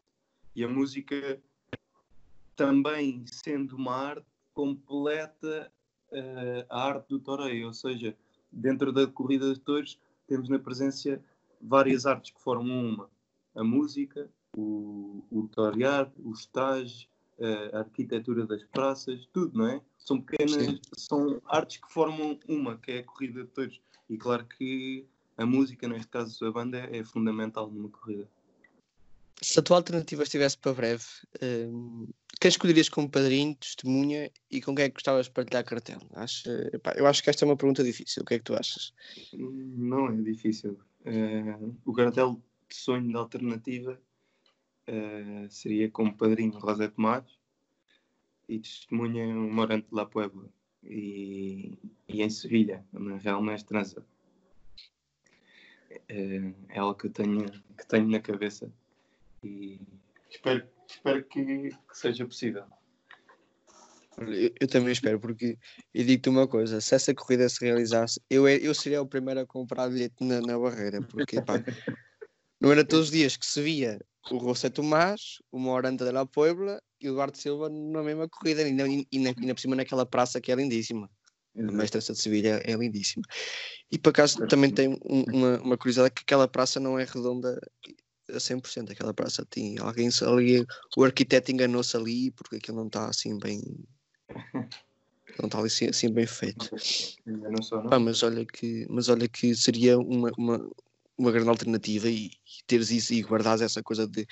[0.55, 1.40] e a música
[2.55, 5.73] também sendo uma arte completa
[6.12, 8.16] uh, a arte do toreio, ou seja,
[8.51, 11.22] dentro da corrida de touros temos na presença
[11.61, 13.11] várias artes que formam uma.
[13.55, 17.09] A música, o, o torear, o estágio,
[17.72, 19.81] a arquitetura das praças, tudo, não é?
[19.98, 20.81] São pequenas, Sim.
[20.96, 23.81] são artes que formam uma, que é a corrida de touros.
[24.09, 28.29] E claro que a música, neste caso a banda, é fundamental numa corrida.
[29.42, 31.05] Se a tua alternativa estivesse para breve,
[31.42, 32.07] um,
[32.40, 35.98] quem escolherias como padrinho, testemunha e com quem é que gostavas de partilhar cartel?
[36.14, 38.22] Acho, epá, eu acho que esta é uma pergunta difícil.
[38.22, 38.94] O que é que tu achas?
[39.33, 40.78] Não é difícil.
[41.00, 44.00] Uh, o cartel de sonho da alternativa
[44.88, 47.24] uh, seria como padrinho José Tomás
[48.48, 50.48] e testemunha um Morante de La Puebla
[50.85, 51.76] e,
[52.09, 54.07] e em Sevilha, na Real Mestrança.
[56.09, 58.72] É, é algo que eu tenho, que tenho na cabeça
[59.42, 59.81] e
[60.31, 62.64] espero, espero que, que seja possível.
[64.18, 65.59] Eu, eu, também espero, porque
[65.94, 69.46] eu digo-te uma coisa: se essa corrida se realizasse, eu, eu seria o primeiro a
[69.46, 71.55] comprar bilhete na, na barreira, porque pá,
[72.61, 73.98] não era todos os dias que se via
[74.31, 78.62] o José Tomás, o Morante de la Puebla e o Eduardo Silva na mesma corrida,
[78.62, 81.11] e, na, e, na, e na por cima naquela praça que é lindíssima.
[81.57, 83.24] A Mestrança de Sevilha é lindíssima.
[83.90, 87.61] E por acaso também tem um, uma, uma curiosidade que aquela praça não é redonda
[88.33, 88.92] a 100%.
[88.92, 90.64] Aquela praça tem alguém ali,
[90.97, 93.61] o arquiteto enganou-se ali porque aquilo não está assim bem.
[95.38, 96.68] Não está assim, assim bem feito.
[97.25, 97.90] Não só, não?
[97.90, 100.71] Ah, mas, olha que, mas olha que seria uma, uma,
[101.16, 102.31] uma grande alternativa e, e
[102.66, 104.27] teres isso e guardares essa coisa de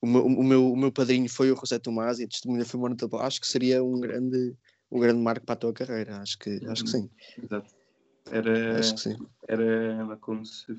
[0.00, 2.78] o meu, o meu, o meu padrinho foi o José Tomás e a testemunha foi
[2.78, 4.54] o Acho que seria um grande,
[4.92, 6.18] um grande marco para a tua carreira.
[6.18, 7.10] Acho que, acho que sim.
[7.42, 7.74] Exato.
[8.30, 9.16] Era, acho que sim.
[9.46, 10.72] era como se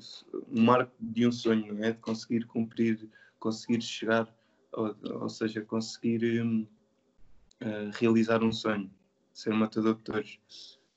[0.48, 1.92] um marco de um sonho, não é?
[1.92, 4.34] De conseguir cumprir, conseguir chegar,
[4.72, 6.66] ou, ou seja, conseguir um,
[7.62, 8.90] uh, realizar um sonho,
[9.32, 10.40] ser matador de touros,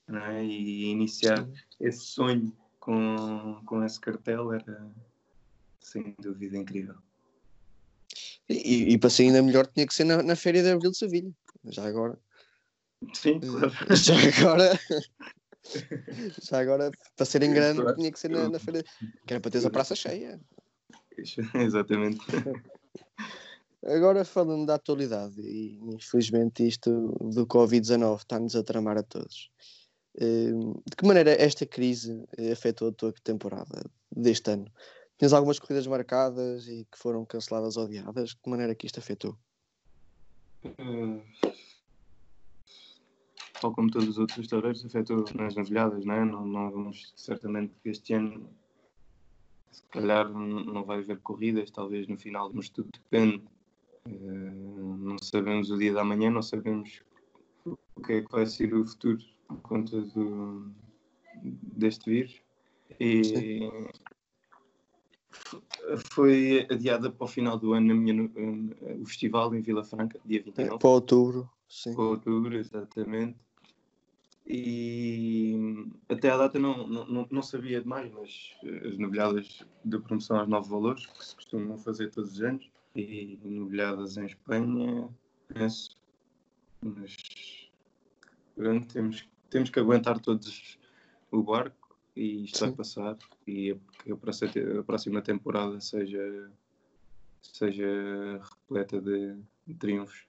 [0.08, 0.44] não é?
[0.44, 1.54] E iniciar sim.
[1.80, 4.92] esse sonho com, com esse cartel era
[5.80, 6.96] sem dúvida incrível.
[8.50, 10.98] E, e para ser ainda melhor tinha que ser na, na Féria de Abril de
[10.98, 11.32] Sevilha.
[11.66, 12.18] Já agora.
[13.14, 13.72] Sim, eh, claro.
[13.96, 14.80] Já agora.
[16.50, 18.84] Já agora, para ser em grande, tinha que ser na, na feira.
[19.26, 20.40] Que era para teres a praça cheia.
[21.56, 22.20] Exatamente.
[23.86, 29.50] Agora falando da atualidade, e infelizmente isto do Covid-19 está-nos a tramar a todos.
[30.16, 30.52] Eh,
[30.86, 34.70] de que maneira esta crise afetou a tua temporada deste ano?
[35.18, 38.32] Tinhas algumas corridas marcadas e que foram canceladas ou adiadas?
[38.32, 39.38] De que maneira que isto afetou?
[43.62, 46.26] Tal como todos os outros toureiros, afetou nas novilhadas, não é?
[46.26, 48.50] Não, não vamos, certamente, este ano,
[49.72, 53.44] se calhar, não vai haver corridas, talvez no final, mas tudo depende.
[54.08, 57.02] Uh, não sabemos o dia da manhã, não sabemos
[57.66, 60.72] o que é que vai ser o futuro por conta do,
[61.44, 62.42] deste vírus.
[63.00, 63.70] E
[66.12, 68.30] foi adiada para o final do ano minha,
[69.00, 70.76] o festival em Vila Franca, dia 29.
[70.76, 71.94] É, para outubro, sim.
[71.94, 73.38] Para outubro, exatamente.
[74.52, 75.56] E
[76.10, 80.70] até à data não, não, não sabia demais, mas as novilhadas de promoção aos novos
[80.70, 85.08] valores, que se costumam fazer todos os anos, e novilhadas em Espanha,
[85.50, 85.96] penso.
[86.82, 87.16] Mas
[88.56, 90.80] pronto, temos, temos que aguentar todos
[91.32, 92.76] o barco e isto vai Sim.
[92.76, 96.52] passar e que a próxima- a próxima temporada seja,
[97.44, 100.28] seja repleta de, de triunfos.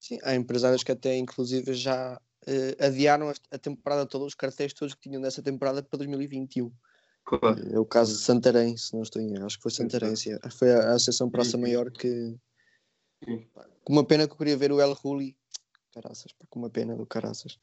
[0.00, 4.94] Sim, há empresários que até inclusive já eh, adiaram a, temporada toda, os cartéis todos
[4.94, 6.72] que tinham dessa temporada para 2021.
[7.24, 9.46] Claro, É o caso de Santarém, se não estou em erro.
[9.46, 10.30] Acho que foi Santarém, sim.
[10.50, 11.58] Foi a, a Associação Praça.
[11.58, 12.36] Maior que.
[13.24, 13.48] Sim.
[13.82, 15.36] Com uma pena que eu queria ver o El Ruli.
[15.92, 17.58] Caraças, pá, com uma pena do Caraças.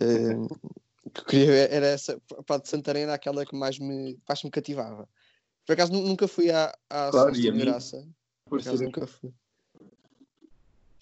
[0.00, 0.34] Eh,
[1.04, 2.20] o que eu queria ver era essa.
[2.46, 5.08] Pá, de Santarém era aquela que mais me, mais me cativava.
[5.64, 7.58] Por acaso nu- nunca fui à, à Claro, Celestino?
[7.58, 8.08] Graça.
[8.46, 9.32] Por acaso nunca fui.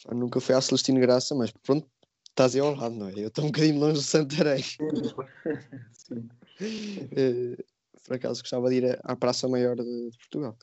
[0.04, 1.88] Pá, nunca fui à Celestino Graça, mas pronto,
[2.36, 3.12] estás aí ao lado, não é?
[3.16, 4.62] Eu estou um bocadinho longe de Santarém.
[5.94, 6.28] Sim.
[6.60, 7.56] Eh,
[8.04, 10.56] por acaso gostava de ir à- Praça Maior de, de Portugal.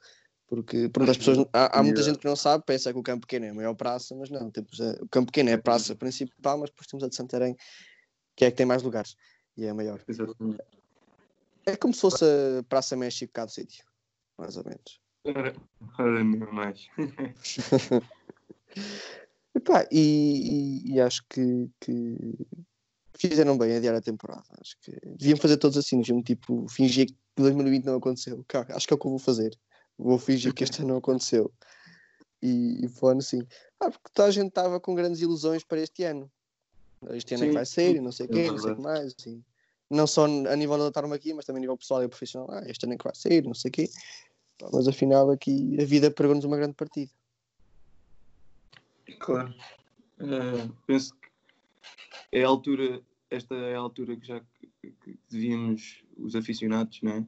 [0.47, 2.11] Porque pronto, as pessoas, há, há muita Yeah.
[2.11, 4.51] gente que não sabe, pensa que o Campo Pequeno é a maior praça, mas não,
[4.51, 7.55] temos a- o Campo Pequeno é a praça principal, mas depois temos a de Santarém,
[8.35, 9.15] que é a que tem mais lugares
[9.57, 9.99] e é a maior.
[10.07, 10.61] Exatamente.
[11.65, 13.83] É como se fosse a Praça México cá do sítio,
[14.37, 15.01] mais ou menos.
[15.25, 15.55] Ora,
[15.97, 16.39] ora, nem
[19.53, 19.55] mais.
[19.55, 22.17] Epá, e, e- e acho que, que
[23.17, 24.43] fizeram bem adiar a temporada.
[24.59, 28.43] Acho que deviam fazer todos assim, deviam tipo fingir que 2020 não aconteceu.
[28.47, 29.57] Cá, acho que é o que eu vou fazer.
[29.97, 31.51] Vou fingir que este ano não aconteceu.
[32.41, 33.41] E, e assim.
[33.79, 36.29] Ah, porque toda a gente estava com grandes ilusões para este ano.
[37.11, 38.57] Este ano é que Sim, vai ser, e sim, não sei o é quê, não
[38.57, 39.15] sei o que mais.
[39.17, 39.43] assim.
[39.89, 42.49] Não só a nível da tarmaquia, mas também a nível pessoal e profissional.
[42.51, 43.89] Ah, este ano é que vai ser, não sei o quê.
[44.57, 47.11] Pá, Mas afinal aqui a vida pregou-nos uma grande partida.
[49.19, 49.53] Claro.
[50.19, 51.29] Eh, penso que
[52.31, 57.25] é a altura, esta é a altura que já que, devíamos, os aficionados, né?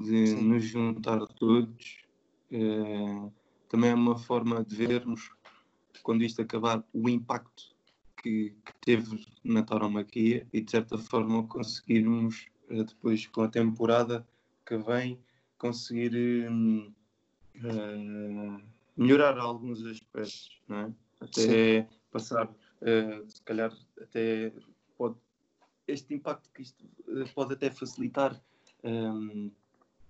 [0.00, 0.48] de Sim.
[0.48, 1.98] nos juntar todos.
[2.50, 3.30] Eh,
[3.68, 5.30] também é uma forma de vermos,
[6.02, 7.74] quando isto acabar, o impacto
[8.22, 14.26] que, que teve na tauromaquia e, de certa forma, conseguirmos, eh, depois, com a temporada
[14.66, 15.18] que vem,
[15.58, 16.92] conseguir hum,
[18.96, 20.92] melhorar alguns aspectos, não é?
[21.22, 24.52] Até passar, eh, se calhar, até
[24.96, 25.16] pode,
[25.86, 28.40] este impacto que isto eh, pode até facilitar
[28.84, 29.50] hum,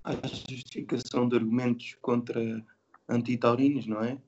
[0.04, 2.64] a justificação de argumentos contra
[3.08, 4.18] antitaurinos, não é?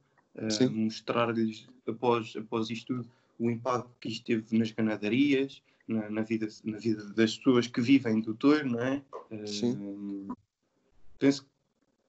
[0.50, 0.68] Sim.
[0.68, 6.48] Mostrar-lhes, após, após isto tudo, o impacto que isto teve nas ganadarias, na, na vida,
[6.64, 9.02] na vida das pessoas que vivem do touro, não é?
[9.46, 10.28] Sim.
[11.18, 11.53] penso que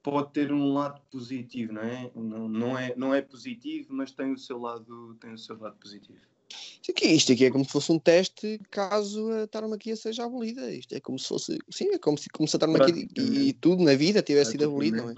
[0.05, 2.11] pode ter um lado positivo, não é?
[2.13, 2.93] Não, não é?
[2.95, 6.19] não é positivo, mas tem o seu lado, tem o seu lado positivo.
[6.47, 10.71] Isto aqui, isto aqui é como se fosse um teste caso a tauromaquia seja abolida.
[10.71, 11.57] Isto é como se fosse.
[11.71, 14.65] Sim, é como se, como se a tauromaquia e, e tudo na vida tivesse sido
[14.65, 15.15] abolido, não é?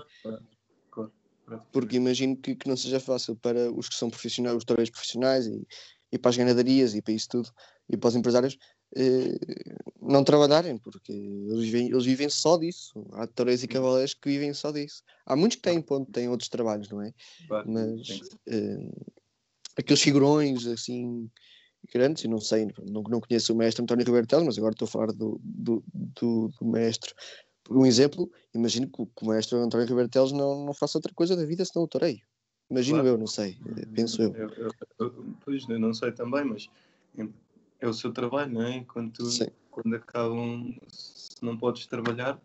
[1.74, 5.48] Porque imagino que, que não seja fácil para os que são profissionais, os toureiros profissionais
[5.48, 5.68] e,
[6.14, 7.50] e para as ganadarias e para isso tudo
[7.90, 8.58] e para os empresários
[10.02, 13.06] não trabalharem, porque eles vivem, eles vivem só disso.
[13.14, 15.04] Há toureiros e cavaleiros que vivem só disso.
[15.26, 17.14] Há muitos que têm, ponto, têm outros trabalhos, não é?
[17.48, 18.08] Claro, mas
[18.48, 18.90] eh,
[19.78, 21.30] aqueles figurões assim
[21.94, 24.88] grandes, eu não sei, não, não conheço o mestre António Roberto Teles, mas agora estou
[24.88, 27.14] a falar do, do, do, do mestre.
[27.64, 30.98] Por um exemplo, imagino que o, que o mestre António Roberto Teles não, não faça
[30.98, 32.22] outra coisa da vida senão o toreio.
[32.70, 33.10] Imagino Claro.
[33.10, 34.34] eu, não sei, eh, penso eu.
[34.36, 36.70] Eu, eu, eu- pois, eu não sei também, mas
[37.80, 38.84] é o seu trabalho, não é?
[38.84, 39.48] Quando, Sim.
[39.70, 42.40] quando acabam, se não podes trabalhar,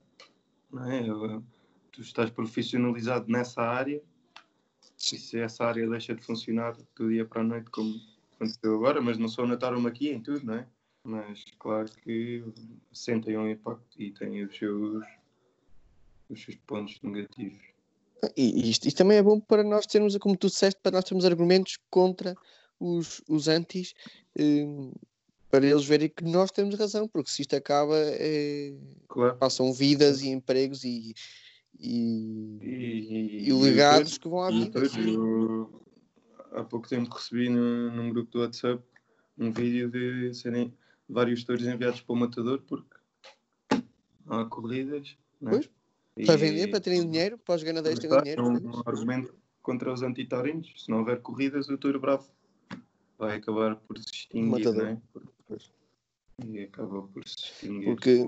[0.70, 1.02] não é?
[1.90, 4.02] Tu estás profissionalizado nessa área,
[4.98, 8.00] e se essa área deixa de funcionar do dia para a noite, como
[8.36, 10.66] aconteceu agora, mas não só na taromaquia, em tudo, não é?
[11.04, 12.44] Mas claro que
[12.92, 15.04] sentem um impacto e têm os seus,
[16.28, 17.60] os seus pontos negativos.
[18.36, 21.04] E, e isto, isto também é bom para nós termos, como tu disseste, para nós
[21.04, 22.36] termos argumentos contra
[22.78, 23.94] os, os antis,
[24.38, 24.64] eh,
[25.52, 28.72] para eles verem que nós temos razão, porque se isto acaba, eh,
[29.06, 29.36] Claro.
[29.36, 31.12] passam vidas e empregos e,
[31.78, 34.80] e, E, e legados que vão à vida.
[34.80, 35.84] depois, eu,
[36.52, 38.82] há pouco tempo recebi no, num grupo do WhatsApp
[39.36, 40.72] um vídeo de serem
[41.06, 42.96] vários touros enviados para o matador porque
[44.28, 45.18] há corridas.
[45.38, 45.60] Né?
[46.24, 48.42] Para vender, para terem dinheiro, para os ganadeiros terem dinheiro.
[48.42, 50.72] é um, um argumento contra os antitaurinos.
[50.78, 52.30] Se não houver corridas, o touro bravo
[53.18, 54.98] vai acabar por se extinguir?
[55.52, 55.70] Pois.
[56.46, 57.84] E acaba por se extinguir.
[57.84, 58.26] Porque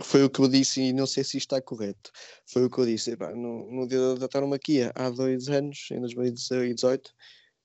[0.00, 2.10] foi o que eu disse e não sei se está correto.
[2.46, 3.12] Foi o que eu disse.
[3.12, 7.12] epá, no, no dia da tauromaquia, há dois anos, em 2018,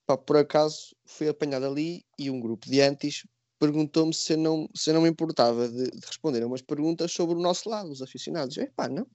[0.06, 3.24] pá, por acaso fui apanhado ali e um grupo de antis
[3.60, 7.41] perguntou-me se não, se não me importava de, de responder a umas perguntas sobre o
[7.41, 8.56] nosso lado, os aficionados.
[8.58, 9.08] Eu, pá, não.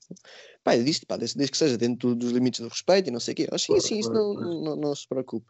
[0.64, 3.20] Pá, eu disse, pá, desde, desde que seja dentro dos limites do respeito e não
[3.20, 3.48] sei o quê.
[3.50, 5.46] Eu, sim, Claro, sim, isso não, não, não se preocupe.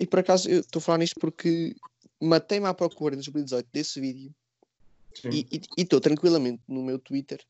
[0.00, 1.74] E por acaso eu estou a falar nisto porque
[2.20, 4.34] matei-me à procura em 2018 desse vídeo
[5.14, 5.30] Sim.
[5.76, 7.40] E estou tranquilamente no meu Twitter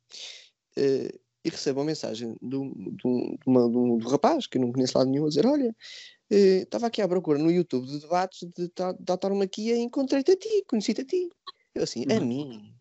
[0.76, 4.72] uh, e recebo uma mensagem do, do, de uma, do, do rapaz que eu não
[4.72, 5.74] conheço lado nenhum a dizer: Olha,
[6.30, 10.36] estava uh, aqui à procura no YouTube de debates de, de, de e encontrei-te a
[10.36, 11.28] ti, conheci-te a ti.
[11.74, 12.26] Eu assim, a Uhum.
[12.26, 12.74] mim?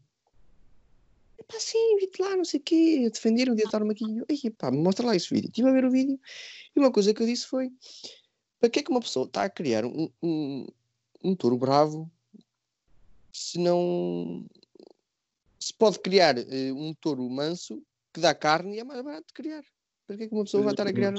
[1.47, 4.25] Pá, sim, vi-te lá, não sei o quê, a defender o dia de tauromaquia.
[4.27, 5.47] Ei, pá, mostra lá esse vídeo.
[5.47, 6.19] Estive a ver o vídeo
[6.75, 7.71] e uma coisa que eu disse foi:
[8.59, 10.67] para que é que uma pessoa está a criar um, um,
[11.23, 12.11] um touro bravo
[13.31, 14.45] se não
[15.59, 17.81] se pode criar eh, um touro manso
[18.13, 19.63] que dá carne e é mais barato de criar.
[20.05, 21.13] Para que é que uma pessoa vai estar a criar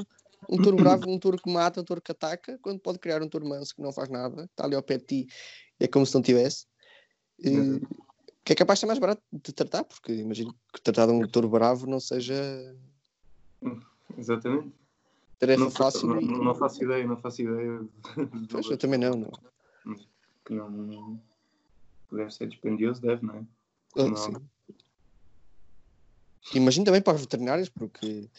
[0.48, 3.28] um touro bravo, um touro que mata, um touro que ataca, quando pode criar um
[3.28, 5.26] touro manso que não faz nada, está ali ao pé de ti
[5.78, 6.66] é como se não tivesse.
[7.44, 7.80] Eh,
[8.44, 11.26] que é capaz de ser mais barato de tratar, porque imagino que tratar de um
[11.28, 12.34] touro bravo não seja
[14.16, 14.72] Exatamente.
[15.38, 16.08] tarefa Não, fácil.
[16.08, 17.86] não, e- não- faço ideia, não faço ideia.
[18.50, 19.12] Pois, eu também não.
[19.12, 19.30] não.
[20.44, 21.20] Que não.
[22.10, 23.46] Deve ser dispendioso, deve, não é?
[23.98, 24.32] Ah, sim.
[26.54, 28.30] Imagino também para os veterinários, porque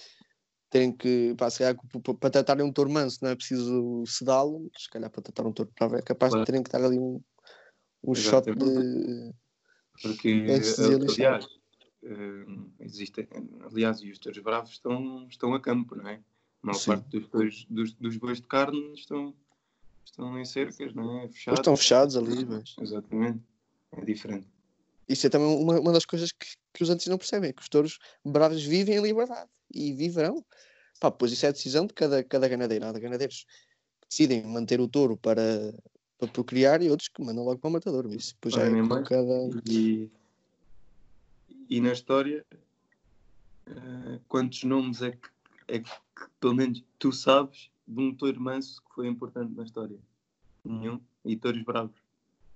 [0.70, 1.76] terem que, pá, se calhar,
[2.20, 5.72] para tratarem um touro manso não é preciso sedá-lo, se calhar para tratar um touro
[5.76, 6.46] bravo é capaz de Claro.
[6.46, 7.22] terem que dar ali um,
[8.04, 9.34] um shot de.
[10.02, 11.22] Porque, Anestesiolixado.
[11.22, 11.48] aliás,
[12.04, 12.46] eh,
[12.80, 13.28] existem,
[13.62, 16.16] aliás, e os touros bravos estão, estão a campo, não é?
[16.64, 16.92] A maior Sim.
[16.92, 19.36] parte dos, dos, dos bois de carne estão,
[20.10, 21.30] estão em cercas, não é?
[21.30, 21.60] Fechados.
[21.60, 22.76] estão fechados ali, mas.
[22.80, 23.40] Exatamente.
[23.92, 24.48] É diferente.
[25.08, 27.62] Isso é também uma, uma das coisas que, que os antes não percebem, é que
[27.62, 30.46] os touros bravos vivem em liberdade e viverão.
[31.00, 32.86] Pá, pois isso é a decisão de cada, cada ganadeiro.
[32.86, 33.46] Há ganadeiros
[34.02, 35.74] que decidem manter o touro para,
[36.18, 38.06] para procriar e outros que mandam logo para o matador.
[38.14, 39.50] Isso depois já é cada.
[39.68, 40.12] E,
[41.70, 42.46] e na história,
[43.66, 45.30] eh, quantos nomes é que,
[45.68, 45.92] é que,
[46.40, 49.98] pelo menos, tu sabes de um touro manso que foi importante na história?
[50.64, 51.02] Nenhum.
[51.26, 51.96] E touros bravos.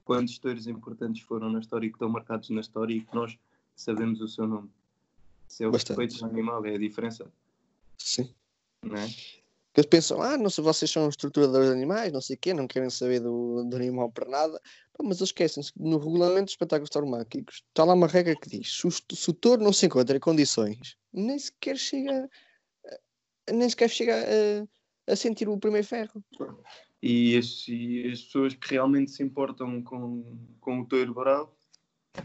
[0.06, 3.38] Quantos touros importantes foram na história e que estão marcados na história e que nós
[3.76, 4.69] sabemos o seu nome?
[5.48, 5.98] Isso é o Bastante.
[5.98, 7.32] respeito ao animal, é a diferença,
[7.98, 8.34] Sim.
[8.84, 9.08] não é?
[9.08, 12.54] Que Eles pensam, ah, não sei, vocês são estruturadores de animais, não sei o quê,
[12.54, 14.60] não querem saber do, do animal para nada.
[14.96, 18.50] Pá, mas eles esquecem-se que no regulamento de espetáculos tauromáquicos está lá uma regra que
[18.50, 22.30] diz: se o, se o touro não se encontra em condições, nem sequer chega,
[23.48, 24.67] a- nem sequer chega a,
[25.08, 26.24] a sentir o primeiro ferro.
[27.02, 31.52] E as, e as pessoas que realmente se importam com, com o touro bravo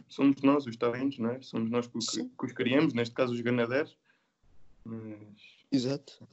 [0.09, 1.41] somos nós, os talentos, não é?
[1.41, 2.29] Somos nós que, Sim.
[2.39, 3.97] que os criamos, neste caso os ganadeiros.
[4.85, 5.19] Mas
[5.73, 6.27] Exato.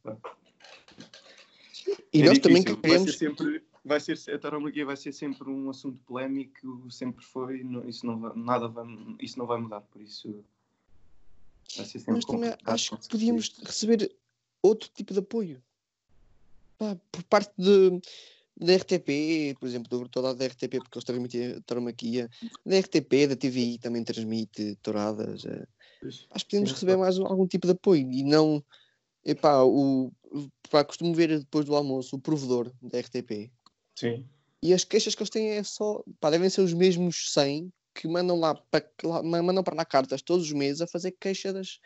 [2.14, 2.82] E é nós também difícil.
[2.82, 3.04] queremos.
[3.04, 7.64] Vai ser sempre, vai ser, a tauromaquia vai ser sempre um assunto polémico, sempre foi,
[7.64, 8.86] não- isso, não vai, nada vai,
[9.22, 10.44] isso não vai mudar, por isso
[11.76, 14.16] vai ser sempre Mas também acho que podíamos receber
[14.62, 15.62] outro tipo de apoio.
[16.78, 18.00] Pá, por parte de,
[18.58, 22.30] da RTP, por exemplo, do toda da RTP, porque eles transmitem tauromaquia,
[22.66, 25.44] da RTP, da TVI também transmite touradas.
[26.02, 28.64] Pois, Acho que podíamos sim, receber mais um- algum tipo de apoio e não.
[29.24, 30.12] Epá, o,
[30.70, 33.52] pá, costumo ver depois do almoço o provedor da RTP
[33.98, 34.28] Sim,
[34.62, 36.04] e as queixas que eles têm é só.
[36.20, 39.86] Pá, devem ser os mesmos 100 que mandam lá para, lá- ma- mandam para lá
[39.86, 41.80] cartas todos os meses a fazer queixa das,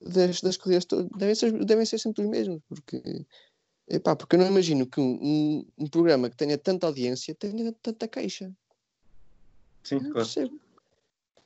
[0.00, 0.86] das, das corridas.
[0.86, 3.00] to- Devem ser, devem ser sempre os mesmos, porque.
[3.88, 7.72] Epá, porque eu não imagino que um, um, um programa que tenha tanta audiência tenha
[7.72, 8.52] tanta queixa.
[9.84, 10.14] sim, não claro.
[10.14, 10.60] percebo.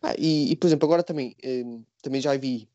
[0.03, 1.62] Ah, e, e, por exemplo, agora também, eh,
[2.03, 2.66] também já vi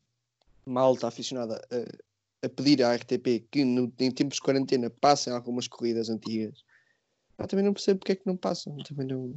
[0.64, 5.66] malta aficionada a, a pedir à RTP que no, em tempos de quarentena passem algumas
[5.66, 6.64] corridas antigas.
[7.36, 8.76] Ah, também não percebo porque é que não passam.
[8.78, 9.34] Também não...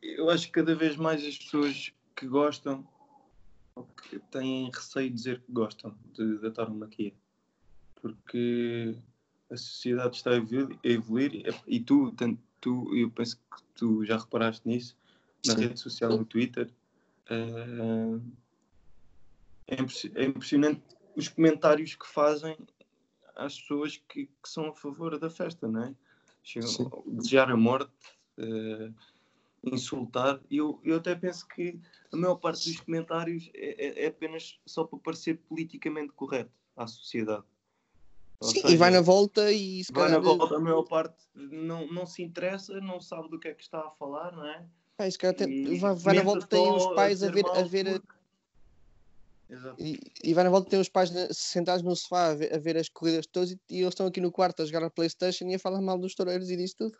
[0.00, 2.86] Eu acho que cada vez mais as pessoas que gostam
[3.74, 7.12] ou que têm receio de dizer que gostam de, da tauromaquia.
[8.04, 8.94] Porque
[9.50, 14.04] a sociedade está a evolu- a evoluir e tu, tanto tu, eu penso que tu
[14.04, 14.94] já reparaste nisso,
[15.46, 15.60] na Sim.
[15.62, 16.70] rede social, no Twitter,
[17.30, 18.20] eh,
[19.68, 19.76] é,
[20.22, 20.82] é impressionante
[21.16, 22.58] os comentários que fazem
[23.36, 25.94] às pessoas que, que são a favor da festa, não é?
[26.42, 27.90] Chegam a desejar a morte,
[28.36, 28.90] eh,
[29.64, 30.42] insultar.
[30.50, 31.80] Eu, eu até penso que
[32.12, 36.86] a maior parte dos comentários é, é- é apenas só para parecer politicamente correto à
[36.86, 37.44] sociedade.
[38.42, 41.86] Sim, e seja, vai na volta e se vai na volta, a maior parte não,
[41.86, 44.66] não se interessa, não sabe do que é que está a falar, não é?
[44.96, 47.62] pá, e calhar tem- E vai, vai na volta tem os pais a ver, a
[47.62, 48.14] ver porque-
[49.78, 52.76] e, e vai na volta tem os pais sentados no sofá a ver, a ver
[52.76, 55.54] as corridas todas e, e eles estão aqui no quarto a jogar a Playstation e
[55.54, 56.96] a falar mal dos toureiros e disso tudo.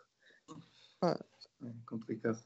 [1.03, 2.41] É complicado.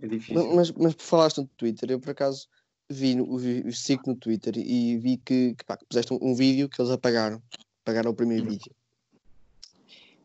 [0.00, 0.54] É difícil.
[0.54, 2.48] Mas, mas por falaste no Twitter, eu por acaso
[2.92, 3.16] vi,
[3.62, 6.80] vi sigo no Twitter e vi que, que, pá, que puseste um, um vídeo que
[6.80, 7.42] eles apagaram.
[7.82, 8.50] Apagaram o primeiro Hum.
[8.50, 8.72] vídeo.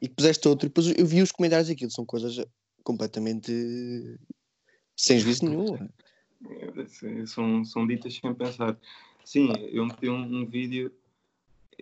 [0.01, 2.45] E que puseste outro, e depois eu vi os comentários daquilo, são coisas
[2.84, 4.20] completamente
[4.95, 5.89] Sem juízo nenhum.
[6.45, 8.78] É, são, são ditas sem pensar.
[9.26, 10.91] Sim, eu meti um, um vídeo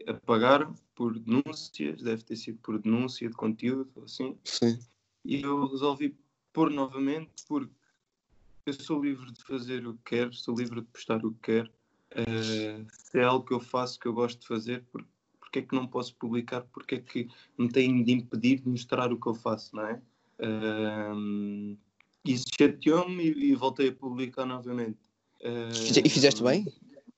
[0.08, 4.38] a pagar por denúncias, deve ter sido por denúncia de conteúdo, assim.
[4.44, 4.80] Sim.
[5.24, 6.16] E eu resolvi
[6.54, 7.72] pôr novamente porque
[8.66, 11.72] eu sou livre de fazer o que quero, sou livre de postar o que quero.
[12.12, 15.08] Uh, se é algo que eu faço que eu gosto de fazer, porque,
[15.40, 16.62] porque é que não posso publicar?
[16.74, 20.02] Porque é que me têm de impedir de mostrar o que eu faço, não é?
[20.40, 21.78] Uh,
[22.26, 25.00] isso chateou-me e, e, voltei a publicar novamente.
[25.42, 26.66] Uh, e fizeste bem?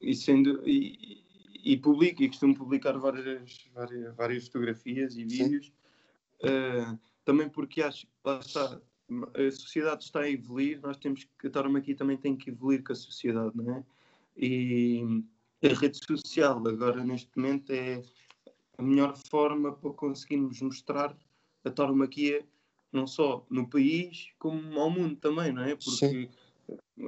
[0.02, 1.24] E, sendo, e,
[1.64, 5.72] e publico, e costumo publicar várias, várias, várias fotografias e vídeos.
[6.44, 11.48] Uh, também porque acho que lá está, a sociedade está a evoluir, nós temos que,
[11.48, 13.84] a Torma aqui também tem que evoluir com a sociedade, não é?
[14.36, 15.24] E
[15.64, 18.02] a rede social agora neste momento é
[18.78, 21.18] a melhor forma para conseguirmos mostrar
[21.64, 22.46] a tauromaquia
[22.92, 25.76] não só no país como ao mundo também, não é?
[25.76, 26.30] Porque Sim.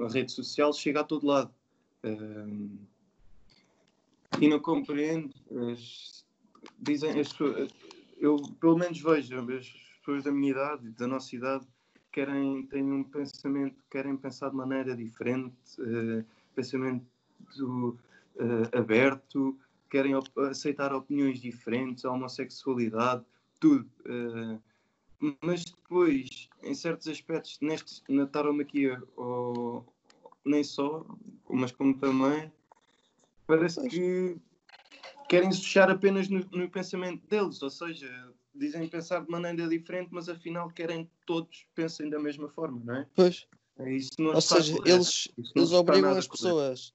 [0.02, 1.54] a rede social chega a todo lado.
[2.02, 2.78] Um,
[4.40, 5.34] e não compreendo,
[5.72, 6.24] as,
[6.78, 7.30] dizem as
[8.18, 11.66] eu pelo menos vejo as pessoas da minha idade, da nossa idade,
[12.12, 17.06] querem, têm um pensamento, querem pensar de maneira diferente, uh, pensamento
[17.56, 19.58] uh, aberto,
[19.88, 23.24] querem op aceitar opiniões diferentes, a homossexualidade,
[23.58, 23.88] tudo.
[24.06, 24.60] Uh,
[25.42, 29.02] mas depois, em certos aspectos, neste, na taromaquia,
[30.44, 31.04] nem só,
[31.48, 32.50] mas como também,
[33.46, 34.36] parece que
[35.28, 40.08] querem se fechar apenas no, no, pensamento deles, ou seja, dizem pensar de maneira diferente,
[40.10, 43.06] mas afinal querem que todos pensem da mesma forma, não é?
[43.14, 43.46] Pois.
[43.78, 44.90] É isso não ou seja, correto.
[44.90, 46.92] eles, eles obrigam as pessoas,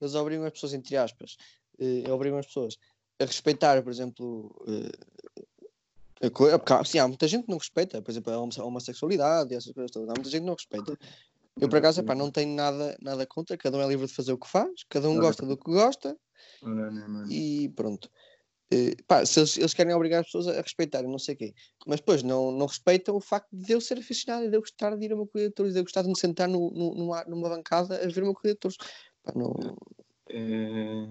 [0.00, 1.36] eles obrigam as pessoas, entre aspas,
[1.78, 2.76] eh, obrigam as pessoas
[3.18, 8.32] a respeitar, por exemplo, eh, porque, sim, há muita gente que não respeita, por exemplo,
[8.32, 10.08] a homossexualidade e essas coisas todas.
[10.08, 10.98] Há muita gente que não respeita.
[11.60, 14.32] Eu, por acaso, epá, não tenho nada, nada contra, cada um é livre de fazer
[14.32, 16.16] o que faz, cada um gosta do que gosta
[17.30, 18.10] e pronto.
[18.70, 21.54] E, pá, se eles, eles, querem obrigar as pessoas a respeitarem, não sei o quê,
[21.86, 24.96] mas depois não, não respeitam o facto de eu ser aficionado e de eu gostar
[24.96, 26.94] de ir a uma corrida de touros, de eu gostar de me sentar no, no,
[26.94, 28.76] numa, numa bancada a ver uma corrida de touros.
[29.22, 29.54] Pá, não...
[30.28, 31.08] é,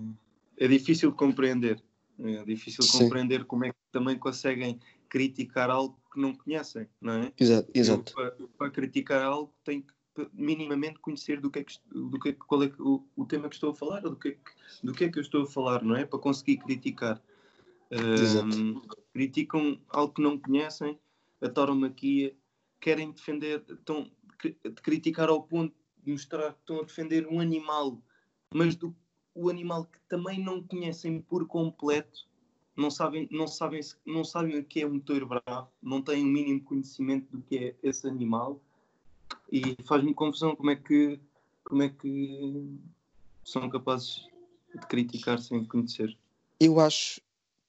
[0.57, 1.81] é difícil de compreender.
[2.19, 2.99] É difícil Sim.
[2.99, 4.79] compreender como é que também conseguem
[5.09, 7.33] criticar algo que não conhecem, não é?
[7.37, 7.69] Exato.
[7.73, 8.11] exato.
[8.11, 9.93] Eu, para, para, criticar algo tem que
[10.33, 13.55] minimamente conhecer do que é que, do que, é, qual é o, o tema que
[13.55, 15.83] estou a falar, do que, é que, do que é que eu estou a falar,
[15.83, 16.05] não é?
[16.05, 17.21] Para conseguir criticar.
[17.91, 18.81] Um,
[19.13, 20.99] criticam algo que não conhecem,
[21.41, 22.35] a tauromaquia,
[22.79, 24.09] querem defender, estão
[24.43, 25.73] de criticar ao ponto
[26.03, 28.01] de mostrar que estão a defender um animal,
[28.53, 28.95] mas do
[29.33, 32.25] o animal que também não conhecem por completo
[32.75, 36.27] não sabem, não sabem, não sabem o que é um touro bravo, não têm o
[36.27, 38.59] mínimo conhecimento do que é esse animal
[39.51, 41.19] e faz-me confusão como é que
[41.63, 42.77] como é que
[43.43, 44.27] são capazes
[44.73, 46.15] de criticar sem conhecer.
[46.59, 47.21] Eu acho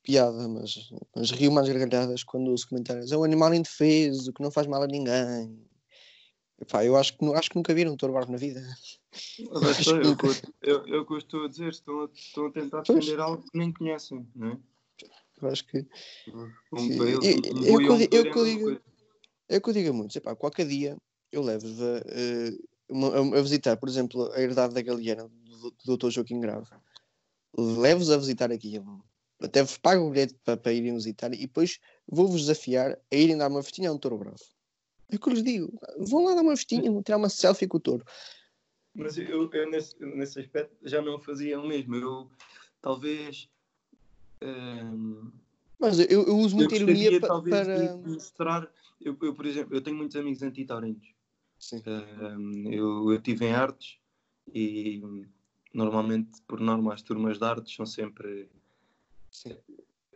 [0.06, 4.52] piada, mas, mas rio mais gargalhadas quando os comentários é um animal indefeso, que não
[4.52, 5.66] faz mal a ninguém.
[6.60, 8.62] Epá, eu acho que, acho que nunca viram um touro na vida.
[9.60, 10.00] Mas, eu,
[10.62, 13.72] eu, eu, eu, estou a dizer, estão a, estão a tentar defender algo que nem
[13.72, 14.58] conhecem, não é?
[15.42, 15.78] Eu acho que.
[19.48, 20.16] É o que eu digo muito.
[20.16, 20.96] Epá, qualquer dia
[21.30, 26.10] eu levo-vos a, a, a, visitar, por exemplo, a herdade da Galeana do, do Dr.
[26.10, 26.70] Joaquim Grave.
[27.58, 28.80] Levo-vos a visitar aqui.
[29.40, 33.36] Até vos pago o bilhete para, para irem visitar e depois vou-vos desafiar a irem
[33.36, 34.38] dar uma festinha a um touro bravo.
[35.10, 35.78] É o que eu lhes digo.
[35.98, 38.04] Vão lá dar uma festinha, vão tirar uma selfie com o touro.
[38.94, 41.94] Mas eu, eu nesse, nesse aspecto já não fazia o mesmo.
[41.96, 42.30] Eu
[42.80, 43.48] talvez
[45.78, 48.70] mas eu, eu uso muita ironia pa, para mostrar.
[49.00, 51.06] Eu, eu, por exemplo, eu tenho muitos amigos anti-taurinos.
[52.66, 53.98] eu, eu estive em artes
[54.52, 55.02] e
[55.72, 58.48] normalmente, por norma, as turmas de artes são sempre
[59.30, 59.56] sim.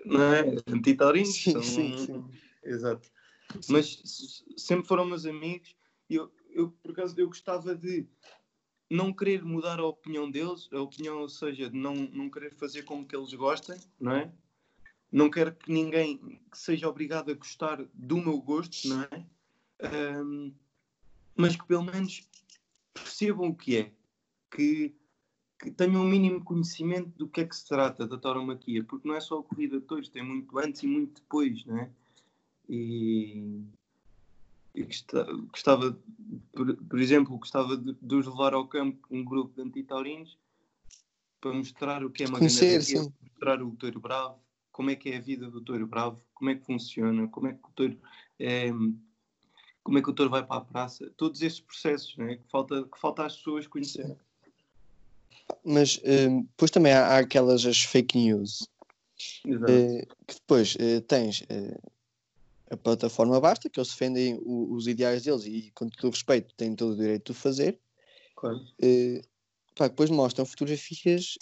[0.04, 0.40] não é?
[0.66, 1.34] anti-taurinos.
[1.34, 1.62] Sim, são...
[1.62, 2.24] sim, sim.
[2.62, 3.10] Exato.
[3.60, 3.72] Sim.
[3.72, 5.74] Mas sempre foram meus amigos
[6.08, 8.06] e eu, eu, por acaso, eu gostava de
[8.90, 12.82] não querer mudar a opinião deles, a opinião, ou seja, de não, não querer fazer
[12.82, 14.32] como que eles gostem, não é?
[15.12, 16.18] Não quero que ninguém
[16.50, 20.20] que seja obrigado a gostar do meu gosto, não é?
[20.22, 20.52] Um,
[21.36, 22.28] mas que pelo menos
[22.92, 23.92] percebam o que é,
[24.50, 24.94] que,
[25.60, 29.06] que tenham o um mínimo conhecimento do que é que se trata da tauromaquia, porque
[29.06, 31.90] não é só a corrida de touros, tem muito antes e muito depois, não é?
[32.66, 33.62] E,
[34.74, 34.82] e
[35.50, 35.98] gostava,
[36.52, 40.38] por, por, exemplo, gostava de, de os levar ao campo um grupo de antitaurinos
[41.40, 44.38] para mostrar o que é uma ganadaria, mostrar o touro bravo,
[44.72, 47.52] como é que é a vida do touro bravo, como é que funciona, como é
[47.52, 47.98] que o touro
[48.38, 48.70] é,
[49.82, 52.84] como é que o touro vai para a praça, todos esses processos né, que, falta,
[52.84, 54.16] que falta às pessoas conhecerem.
[55.64, 58.68] Mas hum, depois também há, há aquelas as fake news
[59.46, 61.90] uh, que depois uh, tens uh,
[62.70, 66.54] a plataforma basta, que eles defendem o, os ideais deles e com todo o respeito
[66.54, 67.78] têm todo o direito de o fazer.
[68.36, 68.60] Claro.
[69.76, 71.36] Pá, depois mostram fotografias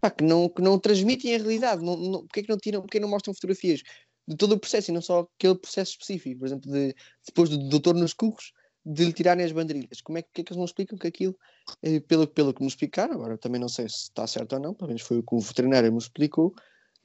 [0.00, 1.84] pá, que, não, que não transmitem a realidade.
[1.84, 3.82] Não, não, porque é que não tiram, porque é que não mostram fotografias
[4.26, 6.40] de todo o processo e não só aquele processo específico?
[6.40, 6.94] Por exemplo, de,
[7.26, 8.52] depois do doutor nos curros,
[8.84, 10.00] de lhe tirarem as bandeirilhas.
[10.00, 11.36] Como é que, é que eles não explicam que aquilo,
[11.82, 14.74] eh, pelo, pelo que me explicaram, agora também não sei se está certo ou não,
[14.74, 16.54] pelo menos foi o que o veterinário me explicou,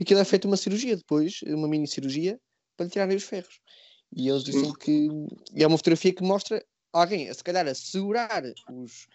[0.01, 2.39] aquilo é feito uma cirurgia depois, uma mini cirurgia,
[2.75, 3.59] para lhe tirarem os ferros.
[4.15, 5.07] E eles dizem que
[5.53, 6.63] e é uma fotografia que mostra
[6.93, 9.07] alguém, se calhar, a segurar os,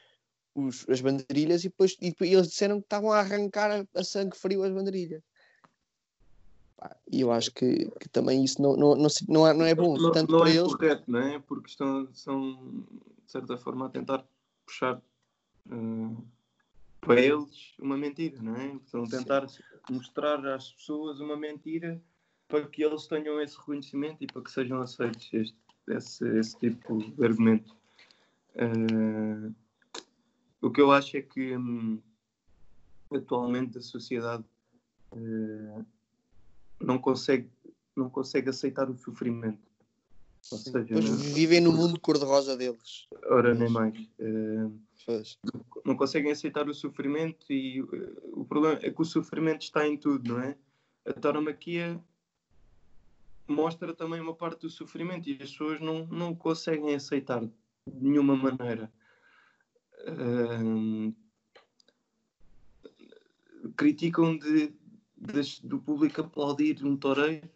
[0.54, 4.04] os, as bandeirilhas e depois, e depois eles disseram que estavam a arrancar a, a
[4.04, 5.22] sangue frio as bandeirilhas.
[7.10, 9.96] E eu acho que, que também isso não, não, não, não, é, não é bom,
[9.96, 10.74] não, tanto não para é eles.
[10.74, 11.38] correto, não é?
[11.38, 12.84] Porque estão, são,
[13.24, 14.24] de certa forma, a tentar
[14.64, 15.00] puxar
[15.70, 16.24] uh,
[17.00, 18.74] para eles uma mentira, não é?
[18.76, 19.46] Estão a tentar
[19.90, 22.00] mostrar às pessoas uma mentira
[22.48, 25.56] para que eles tenham esse reconhecimento e para que sejam aceitos este,
[25.88, 27.74] esse, esse tipo de argumento.
[28.54, 29.54] Uh,
[30.60, 32.00] o que eu acho é que hum,
[33.10, 34.44] atualmente a sociedade
[35.12, 35.84] uh,
[36.82, 37.48] não consegue,
[37.96, 39.70] não consegue aceitar o sofrimento.
[40.50, 41.16] Ou seja, pois não...
[41.16, 43.06] vivem no mundo cor-de-rosa deles.
[43.26, 43.96] Ora, nem mais.
[44.18, 44.80] Uh,
[45.84, 49.96] não conseguem aceitar o sofrimento e uh, o problema é que o sofrimento está em
[49.96, 50.56] tudo, não é?
[51.06, 52.00] A tauromaquia
[53.46, 57.52] mostra também uma parte do sofrimento e as pessoas não, não conseguem aceitar de
[57.86, 58.92] nenhuma maneira.
[60.08, 61.14] Uh,
[63.76, 64.72] criticam de,
[65.22, 67.48] de, do público aplaudir um toureiro,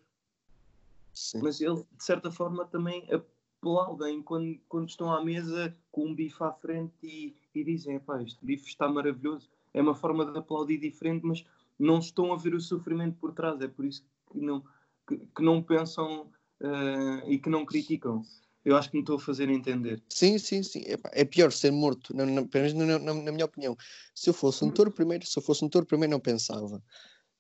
[1.12, 1.41] Sim.
[1.43, 6.43] mas ele de certa forma também aplaudem quando, quando estão à mesa com um bife
[6.43, 9.49] à frente e, e dizem: este bife está maravilhoso.
[9.75, 11.45] É uma forma de aplaudir diferente, mas
[11.79, 13.61] não estão a ver o sofrimento por trás.
[13.61, 14.62] É por isso que não,
[15.07, 18.23] que, que não pensam uh, e que não criticam.
[18.64, 20.03] Eu acho que me estou a fazer entender.
[20.09, 20.83] Sim, sim, sim.
[21.12, 23.77] É, pior ser morto, na, na, na, na, minha opinião.
[24.12, 26.83] Se eu fosse um touro primeiro, se eu fosse um touro primeiro, não pensava.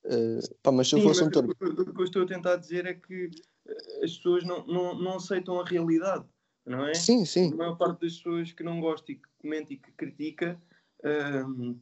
[0.06, 1.50] Uh, pá, mas se eu Sim, fosse um touro.
[1.50, 3.28] O que eu estou a tentar dizer é que
[3.66, 6.24] eh, as pessoas não, não, não aceitam a realidade,
[6.64, 6.94] não é?
[6.94, 7.52] Sim, sim.
[7.52, 10.60] A maior parte das pessoas que não gosta e que comenta e que critica.
[11.00, 11.76] Uh,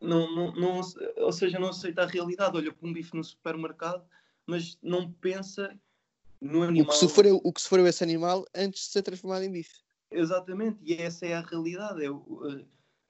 [0.00, 0.80] não, não, não,
[1.18, 2.56] ou seja, não aceita a realidade.
[2.56, 4.02] Olha para um bife no supermercado,
[4.46, 5.78] mas não pensa
[6.40, 6.88] no animal.
[6.88, 9.80] O que sofreu, o que sofreu esse animal antes de ser transformado em bife.
[10.10, 12.02] Exatamente, e essa é a realidade.
[12.02, 12.64] É, uh,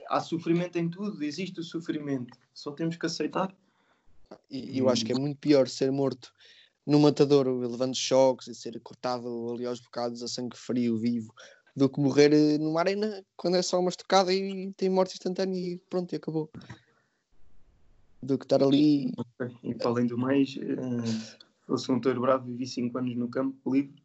[0.09, 3.55] há sofrimento em tudo, existe o sofrimento, só temos que aceitar.
[4.51, 6.33] E eu acho que é muito pior ser morto
[6.87, 11.35] no matador, levando choques e ser cortado ali aos bocados a sangue frio, vivo,
[11.77, 15.59] do que morrer eh, numa arena quando é só uma estocada e tem morte instantânea
[15.59, 16.51] e pronto, e acabou.
[18.23, 19.13] Do que estar ali.
[19.63, 21.37] E para além do mais, uh,
[21.67, 24.03] fosse um touro bravo, vivi 5 anos no campo livre,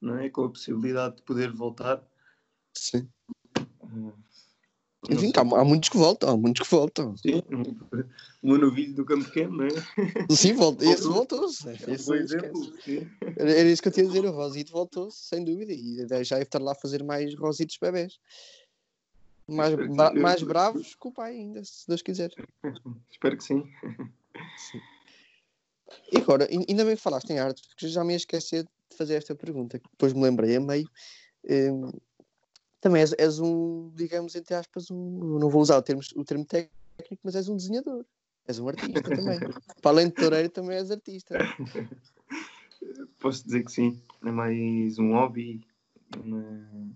[0.00, 0.28] não é?
[0.28, 2.04] Com a possibilidade de poder voltar.
[2.74, 3.08] Sim.
[3.80, 4.12] Uh,
[5.08, 7.16] enfim, há, há, muitos que voltam, há muitos que voltam.
[7.16, 7.42] Sim,
[8.42, 9.70] o meu novilho do campo pequeno, não é?
[10.30, 11.68] Sim, volta, esse voltou-se.
[13.36, 16.36] Era, era isso que eu tinha a dizer, o Rosito voltou-se, sem dúvida, e já
[16.36, 18.18] deve estar lá a fazer mais Rositos bebés.
[19.46, 22.30] Mais, bra mais bravos que o pai ainda, se Deus quiser.
[23.10, 23.64] Espero que sim.
[24.70, 24.80] sim.
[26.12, 29.14] E agora, ainda bem que falaste em arte, porque já me ia esquecer de fazer
[29.14, 30.88] esta pergunta, que depois me lembrei a meio.
[31.48, 31.92] Um,
[32.80, 36.44] também és, és, um, digamos, entre aspas, um, não vou usar o termo, o termo
[36.44, 38.04] técnico, mas és um desenhador.
[38.46, 39.38] És um artista também.
[39.82, 41.36] Para além de toureiro, também és artista.
[43.20, 44.00] Posso dizer que sim.
[44.24, 45.66] É mais um hobby,
[46.16, 46.94] uma...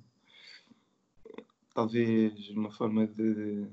[1.74, 3.66] talvez uma forma de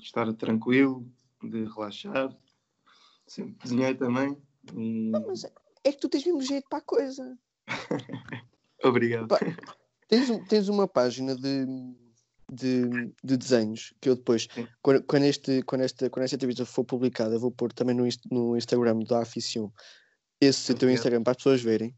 [0.00, 1.06] estar tranquilo,
[1.42, 2.34] de relaxar.
[3.26, 4.36] Sempre desenhei também.
[4.74, 5.10] E...
[5.10, 7.38] Não, mas é que tu tens mesmo jeito para a coisa.
[8.82, 9.28] Obrigado.
[10.08, 11.66] Tens, tens uma página de,
[12.52, 14.46] de, de desenhos que eu depois,
[14.82, 18.56] quando, quando, este, quando, esta, quando esta entrevista for publicada, vou pôr também no, no
[18.56, 19.68] Instagram da Aficion
[20.40, 21.94] esse teu Instagram para as pessoas verem.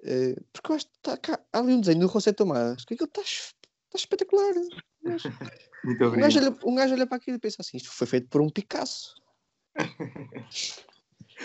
[0.00, 2.94] Uh, porque eu acho que está cá, há ali um desenho do José Tomás que
[2.94, 4.54] aquilo está, está espetacular.
[5.02, 5.22] Mas,
[5.84, 6.30] Muito obrigado.
[6.30, 8.40] Um gajo, olha, um gajo olha para aquilo e pensa assim: isto foi feito por
[8.40, 9.14] um Picasso.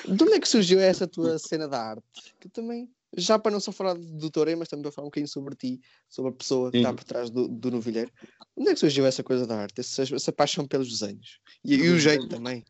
[0.06, 2.36] de onde é que surgiu essa tua cena da arte?
[2.40, 5.28] Que também já para não só falar do Toré, mas também para falar um bocadinho
[5.28, 6.84] sobre ti, sobre a pessoa que Sim.
[6.84, 8.12] está por trás do, do novilheiro.
[8.56, 11.40] Onde é que surgiu essa coisa da arte, essa, essa paixão pelos desenhos?
[11.64, 12.66] E, e o jeito também?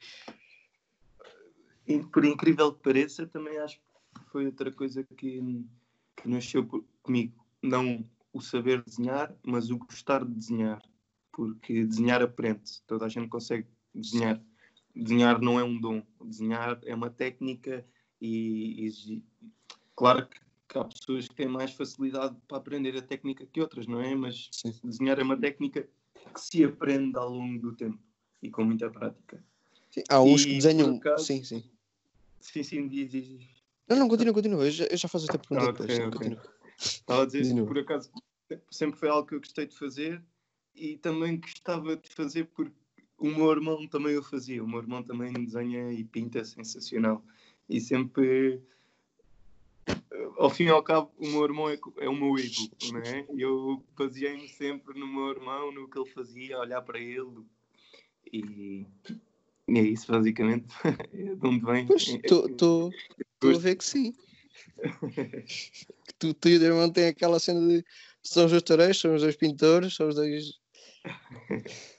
[1.88, 5.66] E, por incrível que pareça, também acho que foi outra coisa que,
[6.26, 7.46] nasceu por, comigo.
[7.62, 10.82] Não o saber desenhar, mas o gostar de desenhar.
[11.32, 12.82] Porque desenhar aprende.
[12.86, 14.42] Toda a gente consegue desenhar.
[14.96, 16.04] Desenhar não é um dom.
[16.24, 17.86] Desenhar é uma técnica
[18.22, 19.24] e, e
[19.96, 20.40] claro que,
[20.70, 24.16] que, há pessoas que têm mais facilidade para aprender a técnica que outras, não é?
[24.16, 24.74] Mas Sim.
[24.84, 25.88] desenhar é uma técnica
[26.34, 28.00] que se aprende ao longo do tempo
[28.42, 29.44] e com muita prática.
[29.92, 30.96] Sim, há uns que desenham.
[30.96, 31.26] Acaso...
[31.26, 31.64] Sim, sim.
[32.40, 33.42] Sim, sim, diz, diz.
[33.88, 34.66] Não, não, continua, continua.
[34.66, 36.28] Eu já, eu já faço esta pergunta ah, okay, depois.
[36.28, 36.38] Okay.
[36.78, 37.68] Estava a dizer, continua.
[37.68, 38.12] por acaso,
[38.72, 40.22] sempre foi algo que eu gostei de fazer
[40.76, 42.76] e também gostava de fazer porque
[43.18, 44.64] o meu irmão também o fazia.
[44.64, 47.24] O meu irmão também desenha e pinta sensacional.
[47.70, 48.62] E sempre,
[50.44, 53.26] ao fim e ao cabo, o meu irmão é, é o meu ídolo, não é?
[53.38, 57.46] Eu baseei-me sempre no meu irmão, no que ele fazia, olhar para ele.
[58.32, 58.86] E
[59.68, 60.68] e é isso, basicamente.
[61.14, 61.86] É de onde vem.
[61.88, 62.92] Pois, estou
[63.44, 64.14] a ver que sim.
[66.20, 67.84] tu, tu e o teu irmão têm aquela cena de
[68.22, 70.60] são os dois toureiros, são os dois pintores, são os dois.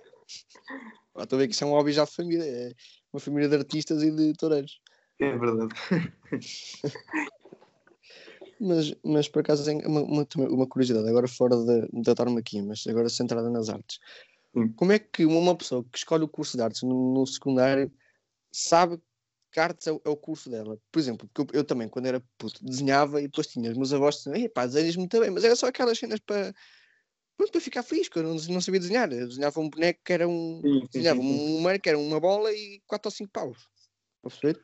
[1.16, 2.44] Estou a ver que isso é um hobby já de família.
[2.44, 2.72] É
[3.12, 4.80] uma família de artistas e de toureiros.
[5.20, 5.74] É verdade.
[8.60, 12.86] mas, mas por acaso tem uma, uma, uma curiosidade, agora fora da, da aqui mas
[12.86, 13.98] agora centrada nas artes.
[14.76, 17.92] Como é que uma pessoa que escolhe o curso de artes no, no secundário
[18.52, 19.00] sabe
[19.50, 20.78] que artes é o, é o curso dela?
[20.92, 23.92] Por exemplo, porque eu, eu, também, quando era puto, desenhava e depois tinha os meus
[23.92, 26.54] avós diziam, pá, desenhas muito bem, mas era só aquelas cenas para,
[27.36, 29.12] pronto, para ficar feliz, porque eu não, não sabia desenhar.
[29.12, 30.60] Eu desenhava um boneco que era um.
[30.62, 33.58] Sim, sim, desenhava sim, um humano que era uma bola e quatro ou cinco paus.
[34.22, 34.60] Perceber?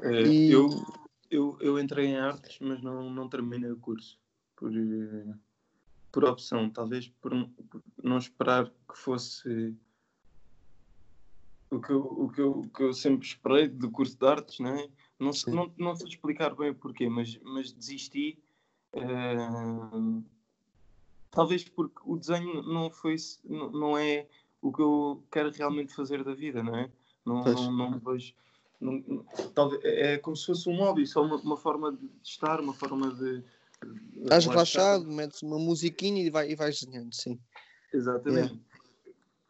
[0.00, 0.50] É, e...
[0.50, 0.68] eu,
[1.30, 4.18] eu, eu entrei em artes, mas não, não terminei o curso.
[4.56, 5.38] Por, uh
[6.10, 7.32] por opção, talvez por,
[7.70, 9.76] por não esperar que fosse
[11.70, 14.70] o que eu, o que eu, que eu sempre esperei do curso de artes, não
[14.70, 14.88] é?
[15.18, 18.38] Não, não, não sei explicar bem o porquê, mas, mas desisti.
[18.94, 20.24] Uh,
[21.30, 24.26] talvez porque o desenho não foi não, não é
[24.62, 26.90] o que eu quero realmente fazer da vida, não é?
[27.24, 28.34] Não, não, não vejo.
[28.80, 29.24] Não,
[29.54, 33.12] talvez, é como se fosse um hobby, só uma, uma forma de estar, uma forma
[33.12, 33.42] de,
[34.16, 37.38] Estás relaxado, metes uma musiquinha e, vai, e vais desenhando, sim.
[37.92, 38.48] Exatamente.
[38.48, 38.62] Yeah.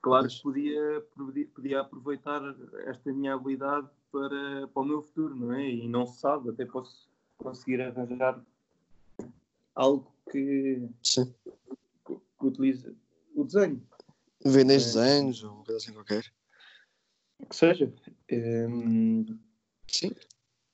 [0.01, 1.05] Claro que podia,
[1.55, 2.43] podia aproveitar
[2.87, 5.69] esta minha habilidade para, para o meu futuro, não é?
[5.69, 8.41] E não se sabe, até posso conseguir arranjar
[9.75, 11.35] algo que, sim.
[12.07, 12.95] que, que utilize
[13.35, 13.83] o desenho.
[14.45, 15.01] Vendes é.
[15.01, 16.25] desenhos ou coisa assim qualquer.
[17.49, 17.93] Que seja.
[18.33, 19.39] Um,
[19.87, 20.13] sim.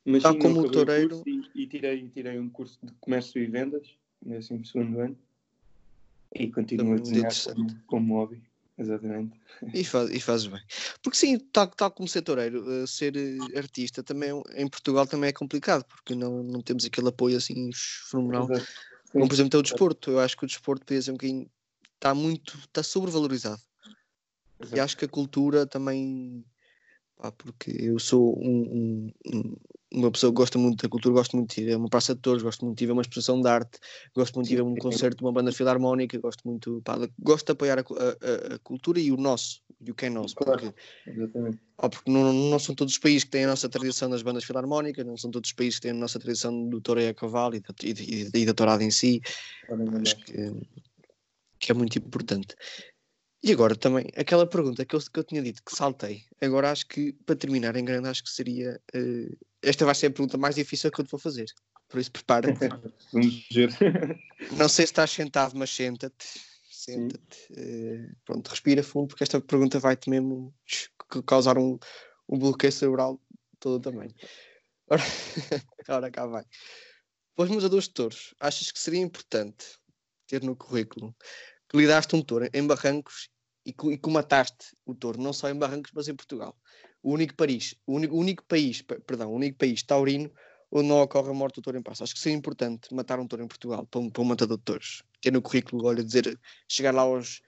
[0.04, 1.22] Mas Tal como o toureiro.
[1.26, 3.88] E, e, tirei, tirei um curso de comércio e vendas,
[4.24, 5.18] nesse segundo ano.
[6.34, 8.42] E continuo a desenhar como, como hobby.
[8.76, 9.38] Exatamente.
[9.72, 10.60] E, faz, e fazes bem.
[11.02, 15.06] Porque sim, tal, tal como ser toureiro, uh, ser uh, artista também é em Portugal
[15.06, 17.70] também é complicado, porque não, não temos aquele apoio assim
[18.10, 18.48] fenomenal.
[19.12, 20.10] Como por exemplo tem o desporto.
[20.10, 21.48] Eu acho que o desporto ser um bocadinho.
[21.94, 22.58] Está muito.
[22.58, 23.62] está sobrevalorizado.
[24.60, 24.76] Exato.
[24.76, 26.44] E acho que a cultura também.
[27.24, 29.56] Pá, porque eu sou um, um,
[29.94, 32.20] uma pessoa que gosta muito da cultura, gosto muito de ir a uma praça de
[32.20, 33.78] touros, gosto muito de ir a uma exposição de arte,
[34.14, 37.46] gosto muito de ir a um concerto de uma banda filarmónica, gosto muito, pá, gosto
[37.46, 40.34] de apoiar a, a, a, cultura e o nosso, e o que é nosso.
[40.34, 41.58] Claro, porque, exatamente.
[41.78, 44.44] Ó, porque não, não, são todos os países que têm a nossa tradição das bandas
[44.44, 47.14] filarmónicas, não são todos os países que têm a nossa tradição do touro e a
[47.14, 49.22] cavalo e da, e, e, e da tourada em si.
[50.02, 50.52] Acho que,
[51.58, 52.54] que é muito importante.
[53.46, 56.86] E agora também, aquela pergunta que eu, que eu tinha dito que saltei, agora acho
[56.86, 58.80] que para terminar em grande, acho que seria.
[58.96, 61.44] Uh, esta vai ser a pergunta mais difícil que eu te vou fazer.
[61.86, 62.68] Por isso, prepara-te.
[63.12, 63.70] Vamos ver.
[64.56, 66.40] Não sei se estás sentado, mas senta-te.
[66.70, 67.52] Senta-te.
[67.52, 70.54] Uh, pronto, respira fundo, porque esta pergunta vai-te mesmo
[71.26, 71.78] causar um,
[72.26, 73.20] um bloqueio cerebral
[73.60, 74.08] todo também.
[74.88, 75.02] Ora,
[75.88, 76.44] ora cá vai.
[77.36, 79.66] Para os moradores de touros, achas que seria importante
[80.26, 81.14] ter no currículo
[81.68, 83.28] que lidaste um touro em Barrancos
[83.64, 86.56] e que, e que mataste o touro, não só em Barrancos, mas em Portugal.
[87.02, 90.30] O único país, o único, o único país, perdão, o único país taurino
[90.70, 92.02] onde não ocorre a morte do touro em passo.
[92.02, 94.64] Acho que seria importante matar um touro em Portugal para um, para um matador de
[94.64, 95.04] touros.
[95.20, 96.38] Ter no currículo, olha, dizer,
[96.68, 97.42] chegar lá aos,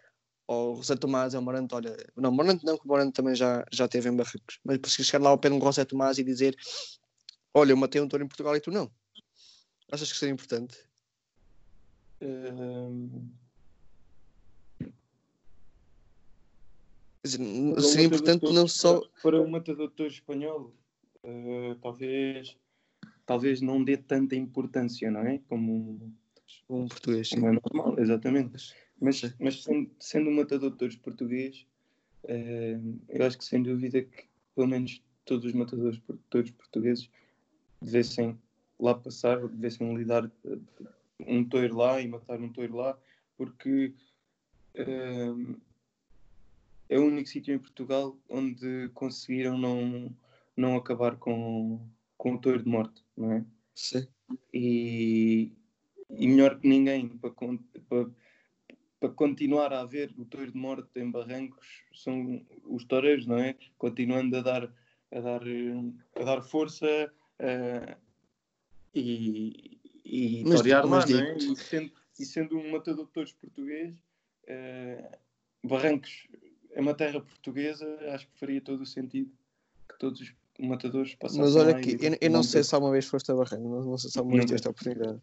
[0.47, 3.89] ao José Tomás, ao Morante, olha, não, Morante não, que o Morante também já, já
[3.89, 6.57] teve em Barrancos, mas para chegar lá ao pé de um José Tomás e dizer,
[7.53, 8.89] olha, eu matei um touro em Portugal e tu não.
[9.91, 10.77] Achas que seria importante?
[12.21, 13.29] Um
[17.27, 19.01] dizer, seria importante não só.
[19.23, 20.73] Para um matador espanhol,
[21.25, 22.57] uh, talvez,
[23.25, 25.41] talvez não dê tanta importância, não é?
[25.49, 26.15] Como
[26.69, 27.31] um português.
[27.31, 28.75] Como é normal, exatamente.
[29.01, 31.67] Mas, mas sendo, sendo um matador português,
[32.25, 34.25] uh, eu acho que sem dúvida que
[34.55, 36.01] pelo menos todos os matadores
[36.31, 37.11] todos portugueses
[37.81, 38.39] devessem
[38.79, 40.63] lá passar, devessem lidar uh,
[41.21, 42.99] um toiro lá e matar um toiro lá,
[43.37, 43.93] porque
[44.79, 45.57] uh,
[46.89, 50.15] é o único sítio em Portugal onde conseguiram não,
[50.57, 51.81] não acabar com,
[52.17, 53.45] com o toiro de morte, não é?
[53.75, 54.07] Sim.
[54.53, 55.53] E,
[56.11, 58.11] e melhor que ninguém para, para,
[58.99, 63.57] para continuar a haver o touro de morte em Barrancos são os toureiros, não é?
[63.79, 64.73] Continuando a dar,
[65.13, 65.43] a dar,
[66.15, 67.97] a dar força uh,
[68.95, 71.37] e, e mas, torear lá, não é?
[71.37, 73.95] E sendo, e sendo um matador de touros português,
[74.45, 75.17] uh,
[75.65, 76.27] Barrancos
[76.77, 79.31] é uma terra portuguesa, acho que faria todo o sentido
[79.89, 83.07] que todos os matadores passassem Mas olha aqui, eu, eu, não sei se alguma vez
[83.07, 85.19] foste a Barrancos, não, não sei se alguma vez tiveste a oportunidade.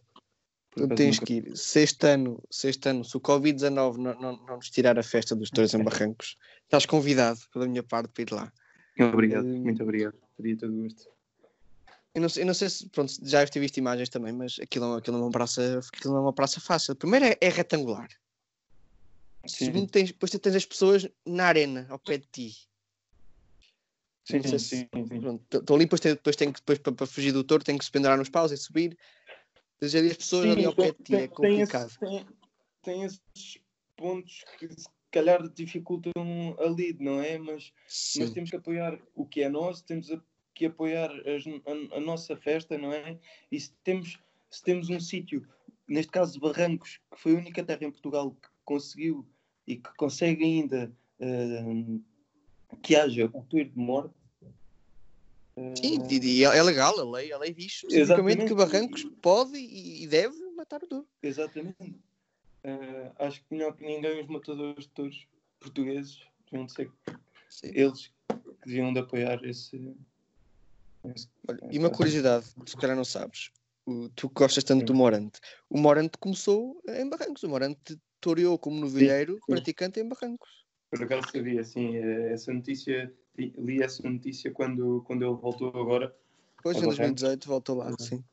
[0.72, 1.26] Tu tens nunca...
[1.28, 1.56] que ir.
[1.56, 5.04] Se este ano, se, este ano, se o Covid-19 não, não, não nos tirar a
[5.04, 8.52] festa dos touros em Barrancos, estás convidado pela minha parte para ir lá.
[9.14, 10.16] Obrigado, uh, muito obrigado.
[10.36, 11.08] Teria todo gosto.
[12.16, 15.18] Eu não, eu não sei se, pronto, já ter visto imagens também, mas aquilo, aquilo,
[15.18, 16.96] não, é uma praça, aquilo é uma praça fácil.
[16.96, 18.08] Primeiro é, é retangular.
[19.46, 19.66] Sim.
[19.66, 22.52] Segundo, tens, depois tens as pessoas na arena, ao pé de ti.
[24.26, 24.90] Sim, sim, sim.
[25.52, 27.84] Estou ali, depois, tem, depois, tem que, depois para, para fugir do touro, tem que
[27.84, 28.98] se pendurar nos paus e subir.
[29.80, 31.92] Tens ali as pessoas Sim, ali ao pé de ti, é complicado.
[32.00, 32.36] Tem, esse, tem,
[32.82, 33.60] tem, esses
[33.98, 36.14] pontos que se calhar dificultam
[36.58, 37.38] a lead, não é?
[37.38, 37.74] Mas,
[38.18, 40.08] mas temos que apoiar o que é nosso, temos
[40.56, 43.20] que apoiar as, a, a, nossa festa, não é?
[43.52, 44.18] E se temos,
[44.50, 45.46] se temos um sítio,
[45.86, 49.28] neste caso Barrancos, que foi a única terra em Portugal que conseguiu
[49.68, 52.02] e que consegue ainda uh,
[52.82, 54.14] que haja o touro de morte,
[55.76, 60.36] Sim, e é legal, a lei, a lei diz especificamente que Barrancos pode e deve
[60.56, 61.08] matar o touro.
[61.22, 61.96] Exatamente.
[62.64, 65.28] Uh, acho que melhor que ninguém os matadores de touros
[65.60, 66.92] portugueses deviam de ser
[67.50, 67.72] Sim.
[67.74, 69.96] eles que deviam de apoiar esse.
[71.04, 73.52] esse Olha, e uma curiosidade, se calhar não sabes,
[73.86, 74.86] o, tu gostas tanto Sim.
[74.86, 75.40] do Morante.
[75.70, 80.50] O Morante começou em Barrancos, o Morante toreou como novilheiro praticante em Barrancos.
[80.90, 86.16] Por acaso sabia, assim, essa notícia li essa notícia quando, quando ele voltou agora.
[86.62, 88.24] Pois, em 2018 voltou lá, sim.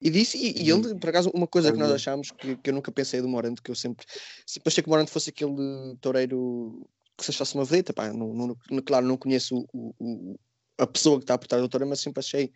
[0.00, 2.74] E disse, e, e, ele, por acaso, uma coisa que nós achámos que, que eu
[2.74, 4.06] nunca pensei do Morante, que eu sempre,
[4.46, 8.32] sempre achei que o Morante fosse aquele toureiro que se achasse uma vedeta, pá, não,
[8.70, 10.38] não, claro, não conheço o, o,
[10.78, 12.52] a pessoa que está por trás do toureiro, mas sempre achei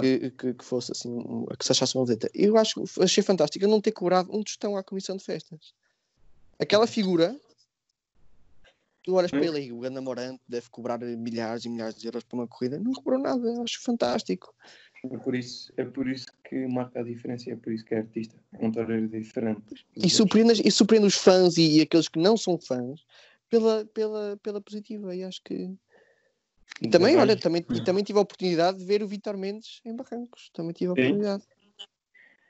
[0.00, 1.18] que, que, que, fosse assim,
[1.58, 2.30] que se achasse uma vedeta.
[2.32, 5.74] Eu acho, achei fantástico não ter cobrado um tostão à comissão de festas.
[6.58, 7.38] Aquela figura
[9.06, 12.24] tu olhas para ele e o Ganda Morante deve cobrar milhares e milhares de euros
[12.24, 14.52] para uma corrida, não cobrou nada, acho fantástico.
[15.04, 17.98] É por isso, é por isso que marca a diferença, é por isso que é
[17.98, 19.62] artista, é um toureiro diferente.
[19.94, 23.00] E surpreende, e surpreende os fãs e, e, aqueles que não são fãs
[23.48, 25.72] pela, pela, pela positiva, e acho que.
[26.82, 29.94] E também, olha, também, e também tive a oportunidade de ver o Vitor Mendes em
[29.94, 31.44] Barrancos, também tive a oportunidade.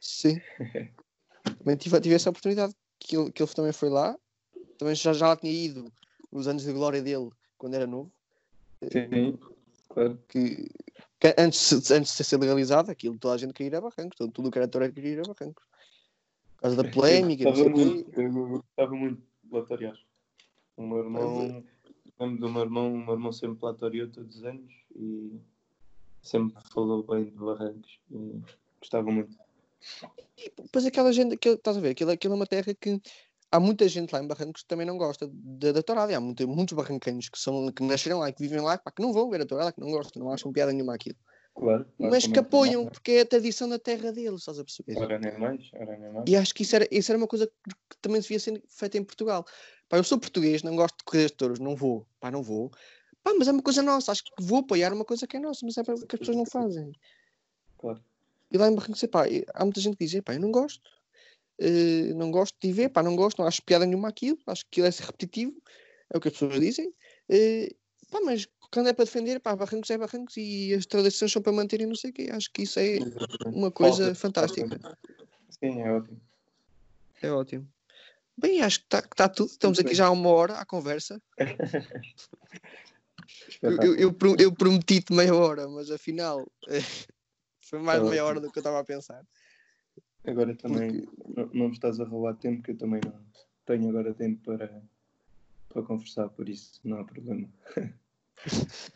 [0.00, 0.40] Sim.
[1.58, 4.18] também tive, tive essa oportunidade, que ele, que ele também foi lá,
[4.78, 5.92] também já, já lá tinha ido
[6.30, 8.12] nos anos de glória dele, quando era novo.
[8.92, 9.38] Sim,
[9.88, 10.18] claro.
[10.28, 10.68] Que,
[11.18, 14.32] que antes, antes de ser legalizado, aquilo toda a gente queria ir a Barrancos, todo,
[14.32, 15.64] tudo o que era Torre queria ir a Barrancos.
[16.56, 17.44] Por causa da polémica.
[17.44, 19.98] Eu gostava muito, eu gostava muito latarear.
[20.76, 21.64] O meu irmão,
[22.18, 25.40] lembro do meu irmão, o meu irmão sempre latareou todos os anos e
[26.22, 28.40] sempre falou bem de Barrancos e
[28.80, 29.36] gostava muito.
[30.36, 33.00] E depois aquela gente, aquilo, estás a ver, aquilo, aquilo é uma terra que
[33.50, 36.16] há muita gente lá em Barrancos que também não gosta da, da tourada.
[36.16, 39.02] Há muito, muitos barranquenhos que, são, que nasceram lá e que vivem lá pá, que
[39.02, 41.16] não vão ver a tourada, que não gostam, não acham piada nenhuma aquilo.
[41.54, 42.90] Claro, claro, mas que apoiam, não.
[42.90, 44.98] porque é a tradição da terra deles, estás a perceber?
[44.98, 46.28] Ora nem mais, ora nem mais.
[46.28, 49.04] E acho que isso era, isso era uma coisa que também devia ser feita em
[49.04, 49.42] Portugal.
[49.88, 52.70] Pá, eu sou português, não gosto de correr de touros, não vou, pá, não vou.
[53.22, 55.64] Pá, mas é uma coisa nossa, acho que vou apoiar uma coisa que é nossa,
[55.64, 56.92] mas é que as pessoas não fazem.
[57.78, 58.04] Claro.
[58.50, 59.24] E lá em Barrancos, pá,
[59.54, 60.80] há muita gente que diz, pá, eu não gosto,
[61.58, 64.82] Uh, não gosto de ver, pá, não gosto, não acho piada nenhuma aquilo, acho que
[64.82, 65.54] aquilo é repetitivo,
[66.12, 66.88] é o que as pessoas dizem.
[67.30, 67.74] Uh,
[68.10, 71.52] pá, mas quando é para defender, pá, barrancos é barrancos e as tradições são para
[71.52, 72.28] manter e não sei o quê.
[72.30, 72.98] Acho que isso é
[73.46, 74.78] uma coisa fantástica.
[75.48, 76.20] Sim, é ótimo.
[77.22, 77.66] É ótimo.
[78.36, 79.48] Bem, acho que está tá tudo.
[79.48, 81.22] Estamos aqui já há uma hora à conversa.
[83.62, 86.46] eu, eu, eu, eu prometi-te meia hora, mas afinal
[87.68, 89.24] foi mais de meia hora do que eu estava a pensar.
[90.26, 91.32] Agora também Porque...
[91.36, 93.24] não, não me estás a roubar tempo, que eu também não
[93.64, 94.82] tenho agora tempo para,
[95.68, 97.48] para conversar, por isso não há problema.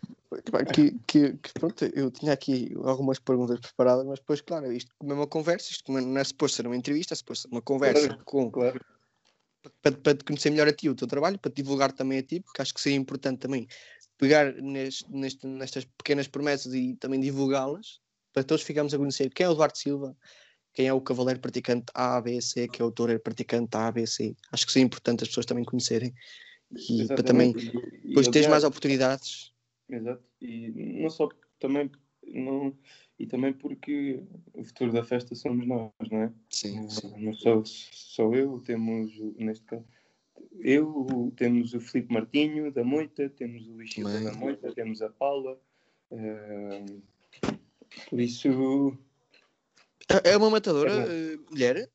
[0.75, 5.13] que, que, que, pronto, eu tinha aqui algumas perguntas preparadas, mas depois, claro, isto como
[5.13, 8.09] é uma conversa, isto não é suposto ser uma entrevista, é suposto ser uma conversa
[8.09, 8.81] claro, com, claro.
[9.83, 12.23] Para, para te conhecer melhor a ti, o teu trabalho, para te divulgar também a
[12.23, 13.67] ti, porque acho que seria importante também
[14.17, 18.01] pegar neste, neste, nestas pequenas promessas e também divulgá-las,
[18.33, 20.17] para todos ficarmos a conhecer quem é o Eduardo Silva,
[20.73, 24.07] quem é o cavaleiro praticante A, B, C, que é o toureiro praticante A, B,
[24.07, 24.37] C.
[24.53, 26.15] Acho que seria importante as pessoas também conhecerem
[26.89, 27.53] e para também
[28.05, 29.53] depois teres mais oportunidades.
[29.89, 31.29] Exato, e não só
[31.59, 31.91] também
[32.23, 32.77] não,
[33.19, 34.23] e também porque
[34.55, 36.33] o futuro da festa somos nós, não é?
[36.49, 37.13] Sim, sim.
[37.19, 39.85] Não sou só eu, temos neste caso
[40.59, 45.09] eu, temos o Filipe Martinho da Moita, temos o Luís Silva da Moita, temos a
[45.09, 45.59] Paula.
[46.11, 47.03] Uh,
[48.09, 48.99] por isso.
[50.25, 51.91] É uma matadora é uh, mulher?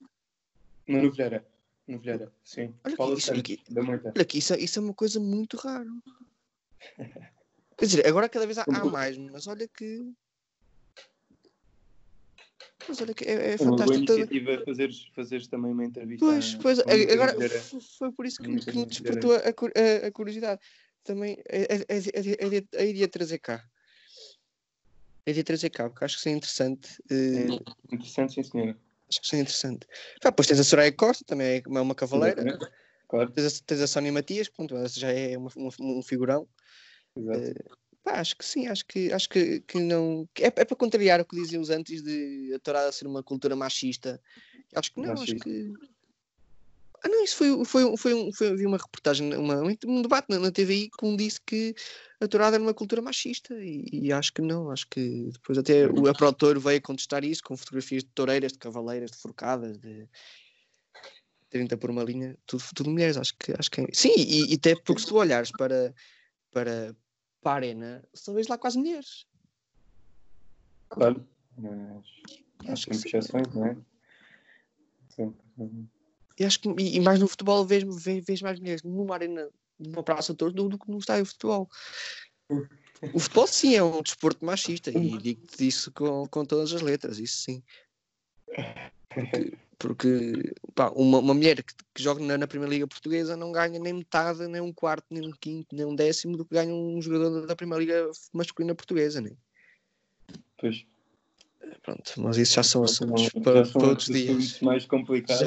[0.87, 1.45] Uma.
[1.87, 2.73] Novelheira, sim.
[2.83, 3.31] Olha Paula isso,
[3.83, 4.11] Moita.
[4.15, 5.85] Olha aqui, isso, é, isso é uma coisa muito rara.
[7.77, 10.11] Quer dizer, agora cada vez há, há mais, mas olha que.
[12.87, 14.13] Mas olha que é, é Uma boa fantástico.
[14.13, 16.25] iniciativa fazeres, fazeres também uma entrevista.
[16.25, 17.35] Pois, pois, muita agora
[17.99, 20.61] foi por isso que, me despertou a, a- a curiosidade.
[21.03, 22.67] Também é, é, é, é, é, é, é cá.
[22.73, 23.63] É de a trazer cá,
[25.89, 27.03] porque acho que isso é interessante.
[27.09, 27.47] eh,
[27.91, 28.77] É interessante, sim, senhora.
[29.09, 29.87] Acho que isso é interessante.
[30.21, 32.57] Pá, depois tens a Soraya Costa, também é uma- cavaleira.
[33.07, 35.69] Claro, Tens a, tens a Sónia Matias, pronto, já é uma- um,
[35.99, 36.47] um figurão.
[37.15, 37.53] exato.
[38.03, 40.27] Pá, acho que sim, acho que, acho que, que não.
[40.33, 43.23] que É, é para contrariar o que diziam os antes de a tourada ser uma
[43.23, 44.21] cultura machista.
[44.75, 45.49] Acho que não, acho Machista.
[45.49, 45.73] que.
[47.03, 50.39] Ah, não, isso foi, foi, foi, um, foi vi uma reportagem, uma, um debate na,
[50.39, 51.75] na TVI que um disse que
[52.19, 55.87] a tourada era uma cultura machista e, e acho que não, acho que depois até
[55.87, 60.07] o a produtor veio contestar isso com fotografias de toureiras, de cavaleiras, de forcadas, de
[61.49, 64.55] 30 por uma linha, tudo, tudo mulheres, acho que, acho que é- Sim, e, e
[64.55, 65.93] até porque se tu olhares para,
[66.51, 66.95] para,
[67.41, 69.25] para a arena, só vês lá quase mulheres.
[70.89, 71.27] Claro,
[71.57, 72.05] mas
[72.67, 73.77] Acho que exceções, não é?
[75.09, 75.45] Sempre.
[76.37, 80.03] E acho que e, mais no futebol vês, vês, vês mais mulheres numa arena, numa
[80.03, 81.69] praça de do, do que no estádio de futebol.
[83.13, 87.19] O futebol sim é um desporto machista e digo-te isso com, com todas as letras,
[87.19, 87.63] isso sim.
[89.09, 93.51] Porque, porque, pá, uma, uma mulher que, que joga na, na Primeira Liga Portuguesa não
[93.51, 96.73] ganha nem metade, nem um quarto, nem um quinto, nem um décimo do que ganha
[96.73, 99.31] um jogador da, da Primeira Liga masculina portuguesa, né?
[100.57, 100.85] Pois.
[101.81, 104.59] Pronto, mas isso já são assuntos Já para, são para outros dias.
[104.61, 105.39] mais complicados.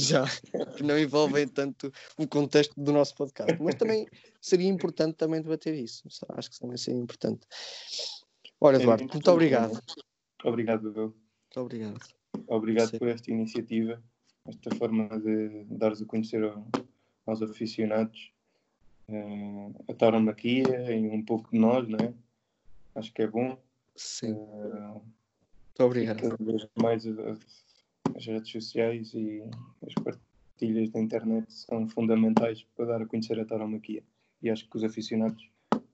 [0.00, 3.60] Já, já, que não envolvem tanto o contexto do nosso podcast.
[3.62, 4.06] Mas também
[4.40, 6.08] seria importante também debater isso.
[6.30, 7.46] Acho que também seria importante.
[8.60, 9.80] Ora, É Eduardo, muito muito obrigado.
[10.44, 11.04] Obrigado, Bebel.
[11.08, 12.00] Muito obrigado.
[12.48, 12.98] Obrigado Sim.
[12.98, 14.02] por esta iniciativa,
[14.46, 16.66] esta forma de dares a conhecer ao-
[17.26, 18.32] aos aficionados
[19.88, 22.14] a tauromaquia e um pouco de nós, não é?
[22.94, 23.58] Acho que é bom.
[23.94, 25.00] Sim, eh,
[25.78, 26.20] muito obrigado.
[26.20, 27.38] cada vez mais a-
[28.16, 29.42] as redes sociais e
[29.86, 34.02] as partilhas da internet são fundamentais para dar a conhecer a tauromaquia.
[34.42, 35.42] E acho que os aficionados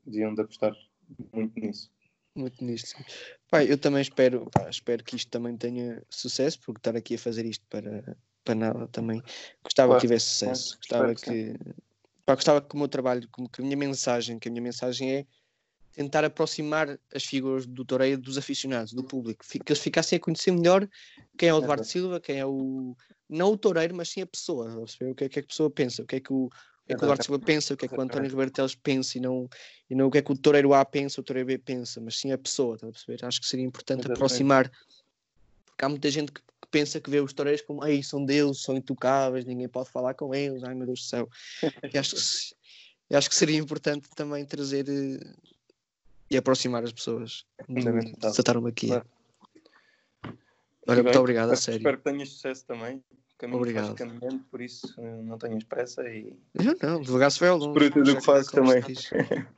[0.04, 0.74] deviam de apostar
[1.32, 1.90] muito nisso.
[2.34, 2.88] Muito nisto.
[2.88, 3.04] sim.
[3.50, 7.18] Pai, eu também espero, pá, espero que isto também tenha sucesso, porque estar aqui a
[7.18, 9.20] fazer isto para, para nada também.
[9.62, 10.76] Gostava Claro, que tivesse sucesso.
[10.76, 11.74] Gostava espero que,
[12.24, 15.12] pá, gostava que o meu trabalho, como que a minha mensagem, que a minha mensagem
[15.12, 15.26] é
[15.98, 20.52] tentar aproximar as figuras do Toreio dos aficionados, do público, que eles ficassem a conhecer
[20.52, 20.88] melhor
[21.36, 21.84] quem é o Eduardo.
[21.84, 22.96] Silva, quem é o
[23.28, 25.68] não o Toureiro, mas sim a pessoa, a perceber o que é que a pessoa
[25.68, 26.50] pensa, o que é que o, o
[26.86, 28.76] que é que o Eduardo Silva pensa, o que é que o António Ribeiro Teles
[28.76, 29.48] pensa e não,
[29.90, 32.16] e não o que é que o Toureiro A pensa, o Toureiro B pensa, mas
[32.16, 33.26] sim a pessoa, estás a perceber?
[33.26, 34.18] Acho que seria importante Exatamente.
[34.18, 34.70] aproximar,
[35.66, 38.62] porque há muita gente que, que pensa que vê os toureiros como Ei, são deuses,
[38.62, 41.28] são intocáveis, ninguém pode falar com eles, ai meu Deus do céu.
[41.92, 45.34] E acho que, acho que seria importante também trazer eh,
[46.30, 48.32] e aproximar as pessoas Fundamental.
[48.32, 48.88] da tauromaquia.
[48.88, 49.08] Claro.
[50.86, 51.78] Olha, muito obrigado, a sério.
[51.78, 52.96] Espero que tenhas sucesso também.
[52.96, 53.94] O caminho Obrigado.
[53.94, 57.78] caminhando, por isso eh, não tenhas pressa e Eu não, devagar se vai ao longe.
[57.78, 58.82] Desfruta do já que fazes também.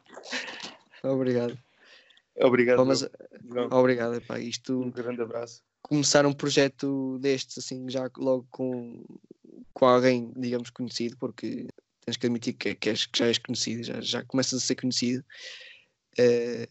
[1.03, 1.59] Obrigado.
[2.37, 2.77] obrigado.
[2.79, 3.09] Pá, mas,
[3.49, 3.69] João.
[3.73, 4.39] obrigado, pá.
[4.39, 5.63] Isto Um grande abraço.
[5.83, 9.03] começar um projeto destes assim já logo com,
[9.73, 11.69] com alguém digamos conhecido porque
[12.05, 14.75] tens que admitir que, que, és- que já és conhecido já, já começas a ser
[14.75, 15.25] conhecido
[16.19, 16.69] Eh,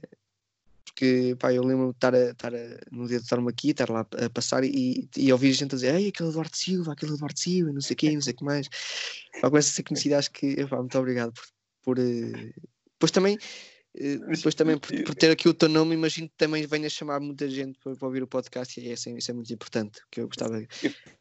[0.99, 2.59] porque pá, eu lembro-me de estar, a, estar a,
[2.91, 5.95] no dia de estar-me aqui estar lá a passar e, e ouvir gente a dizer
[5.95, 8.43] Ei, aquele Eduardo Silva, aquele Eduardo Silva não sei o quê, não sei o que
[8.43, 8.67] mais
[9.41, 11.45] pá, começa a ser conhecido acho que epá, muito obrigado por,
[11.83, 12.53] por eh,
[12.93, 13.37] depois também
[13.95, 17.19] eh, depois também por, por ter aqui o teu nome, imagino que também venha chamar
[17.19, 20.21] muita gente para, para ouvir o podcast e é, assim, isso é muito importante, que
[20.21, 20.61] eu gostava.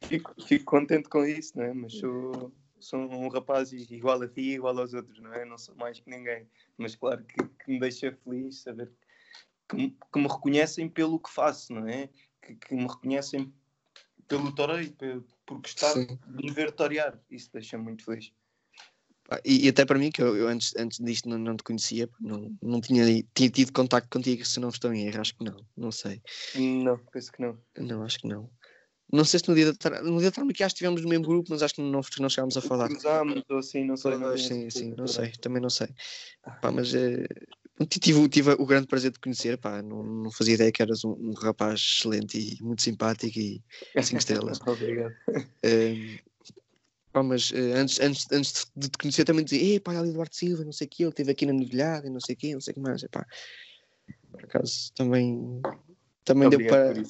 [0.02, 1.72] Fico, fico contente com isso, não é?
[1.72, 5.44] Mas sou, sou um rapaz igual a ti, igual aos outros, não é?
[5.44, 6.46] Não sou mais que ninguém.
[6.76, 8.90] Mas claro que, que me deixa feliz saber
[9.68, 12.08] que, me- que me reconhecem pelo que faço, não é?
[12.42, 13.52] Que, que me reconhecem
[14.26, 14.94] pelo toreio,
[15.46, 17.18] por gostar de me ver torear.
[17.30, 18.32] Isso deixa-me muito feliz.
[19.24, 21.62] Pá, E, e até para mim, que eu, eu antes, antes disto não, não te
[21.62, 23.04] conhecia, não, não tinha,
[23.34, 26.22] tinha tido contacto contigo, se não estou em erro, acho que não, não sei.
[26.54, 27.58] Não, penso que não.
[27.78, 28.50] Não, acho que não.
[29.10, 31.62] Não sei se no dia da, no dia da que estivemos no mesmo grupo, mas
[31.62, 32.88] acho que não, não chegámos a falar.
[32.88, 34.18] Cruzámos ou assim, não sei.
[34.18, 35.88] Pois, sim, sim, não sei, também não sei.
[36.60, 37.26] Pá, mas eh,
[37.88, 41.12] tive, tive o grande prazer de conhecer, pá, não, não fazia ideia que eras um,
[41.12, 43.62] um rapaz excelente e muito simpático e
[44.02, 44.58] cinco estrelas.
[44.66, 45.14] Obrigado.
[45.62, 46.18] Eh,
[47.10, 50.34] pá, mas eh, antes, antes, antes de te conhecer também dizia, ei, pá, ali Eduardo
[50.34, 52.52] Silva, não sei o que, ele esteve aqui na novilhada e não sei o que,
[52.52, 53.02] não sei o que mais.
[53.02, 53.26] Epá,
[54.30, 55.62] por acaso também,
[56.24, 57.02] também deu para.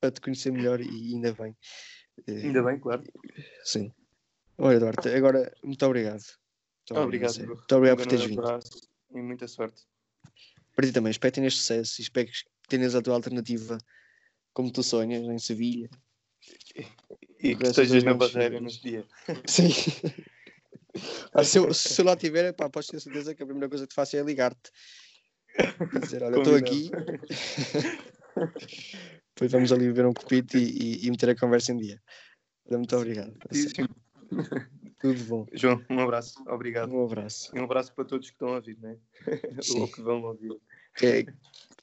[0.00, 1.56] Para te conhecer melhor e ainda bem.
[2.26, 3.02] Eh, Ainda bem, claro.
[3.64, 3.92] Sim.
[4.58, 6.22] Olha, Eduardo, agora muito obrigado.
[6.90, 7.36] Muito Obrigado.
[7.36, 7.46] Hugo.
[7.54, 8.40] Muito obrigado Um por teres vindo.
[8.40, 9.82] abraço E muita sorte.
[10.74, 12.32] Para ti também, espero que tenhas sucesso e espero que
[12.68, 13.78] tenhas a tua alternativa
[14.52, 15.88] como tu sonhas em Sevilha.
[17.42, 19.06] E O que estejas na barreira nesse dia.
[19.46, 19.68] Sim.
[21.32, 23.84] Ah, se, eu, se eu lá estiver, pá, podes ter certeza que a primeira coisa
[23.84, 24.70] que te faço é ligar-te.
[25.94, 26.90] E Dizer, olha, estou aqui.
[29.40, 31.98] Depois vamos ali ver um copito e, e, e meter a conversa em dia.
[32.70, 33.32] Muito obrigado.
[33.50, 33.88] Sim.
[35.00, 35.46] Tudo bom.
[35.54, 36.34] João, um abraço.
[36.46, 36.92] Obrigado.
[36.92, 37.50] Um abraço.
[37.56, 38.98] E um abraço para todos que estão a ouvir, né?
[39.62, 39.80] Sim.
[39.80, 40.54] Ou que vão ouvir.
[41.02, 41.24] É,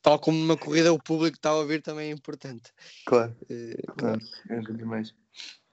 [0.04, 2.72] tal como numa corrida o público que está a ouvir também é importante.
[3.08, 4.22] Claro, Eh, claro.
[4.50, 5.16] É demais.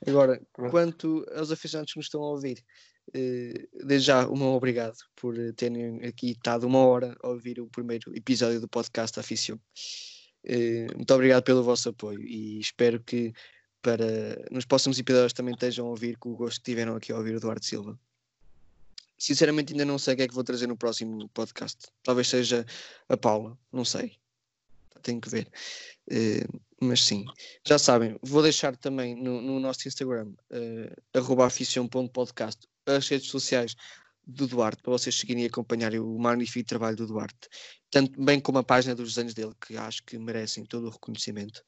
[0.07, 0.71] Agora, Pronto.
[0.71, 2.65] quanto aos aficionados que nos estão a ouvir,
[3.13, 8.11] eh, desde já, um obrigado por terem aqui estado uma hora a ouvir o primeiro
[8.17, 9.59] episódio do podcast Aficion.
[10.45, 13.33] Eh, muito obrigado pelo vosso apoio e espero que
[13.81, 14.07] para
[14.51, 17.35] nos próximos episódios também estejam a ouvir com o gosto que tiveram aqui a ouvir
[17.35, 17.99] o Eduardo Silva.
[19.19, 21.87] Sinceramente, ainda não sei o que é que vou trazer no próximo podcast.
[22.03, 22.67] Talvez seja
[23.09, 24.17] a Paula, não sei.
[25.03, 25.51] Tenho que ver.
[26.11, 26.47] Eh,
[26.81, 27.25] mas sim,
[27.67, 31.03] já sabem, vou deixar também no, no nosso Instagram, uh,
[32.87, 33.75] as redes sociais
[34.27, 37.49] do Duarte, para vocês seguirem e acompanharem o magnífico trabalho do Duarte,
[37.91, 41.63] tanto bem como a página dos desenhos dele, que acho que merecem todo o reconhecimento.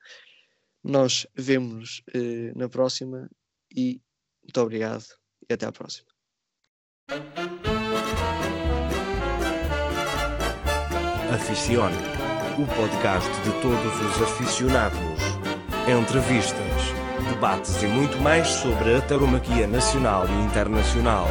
[0.82, 3.28] Nós vemos uh, na próxima
[3.74, 4.00] e
[4.42, 5.04] muito obrigado
[5.48, 6.06] e até à próxima.
[11.34, 11.96] Aficione,
[12.58, 14.98] o podcast de todos os aficionados.
[15.88, 16.60] Entrevistas,
[17.28, 21.26] debates e muito mais sobre a taromaquia nacional e internacional.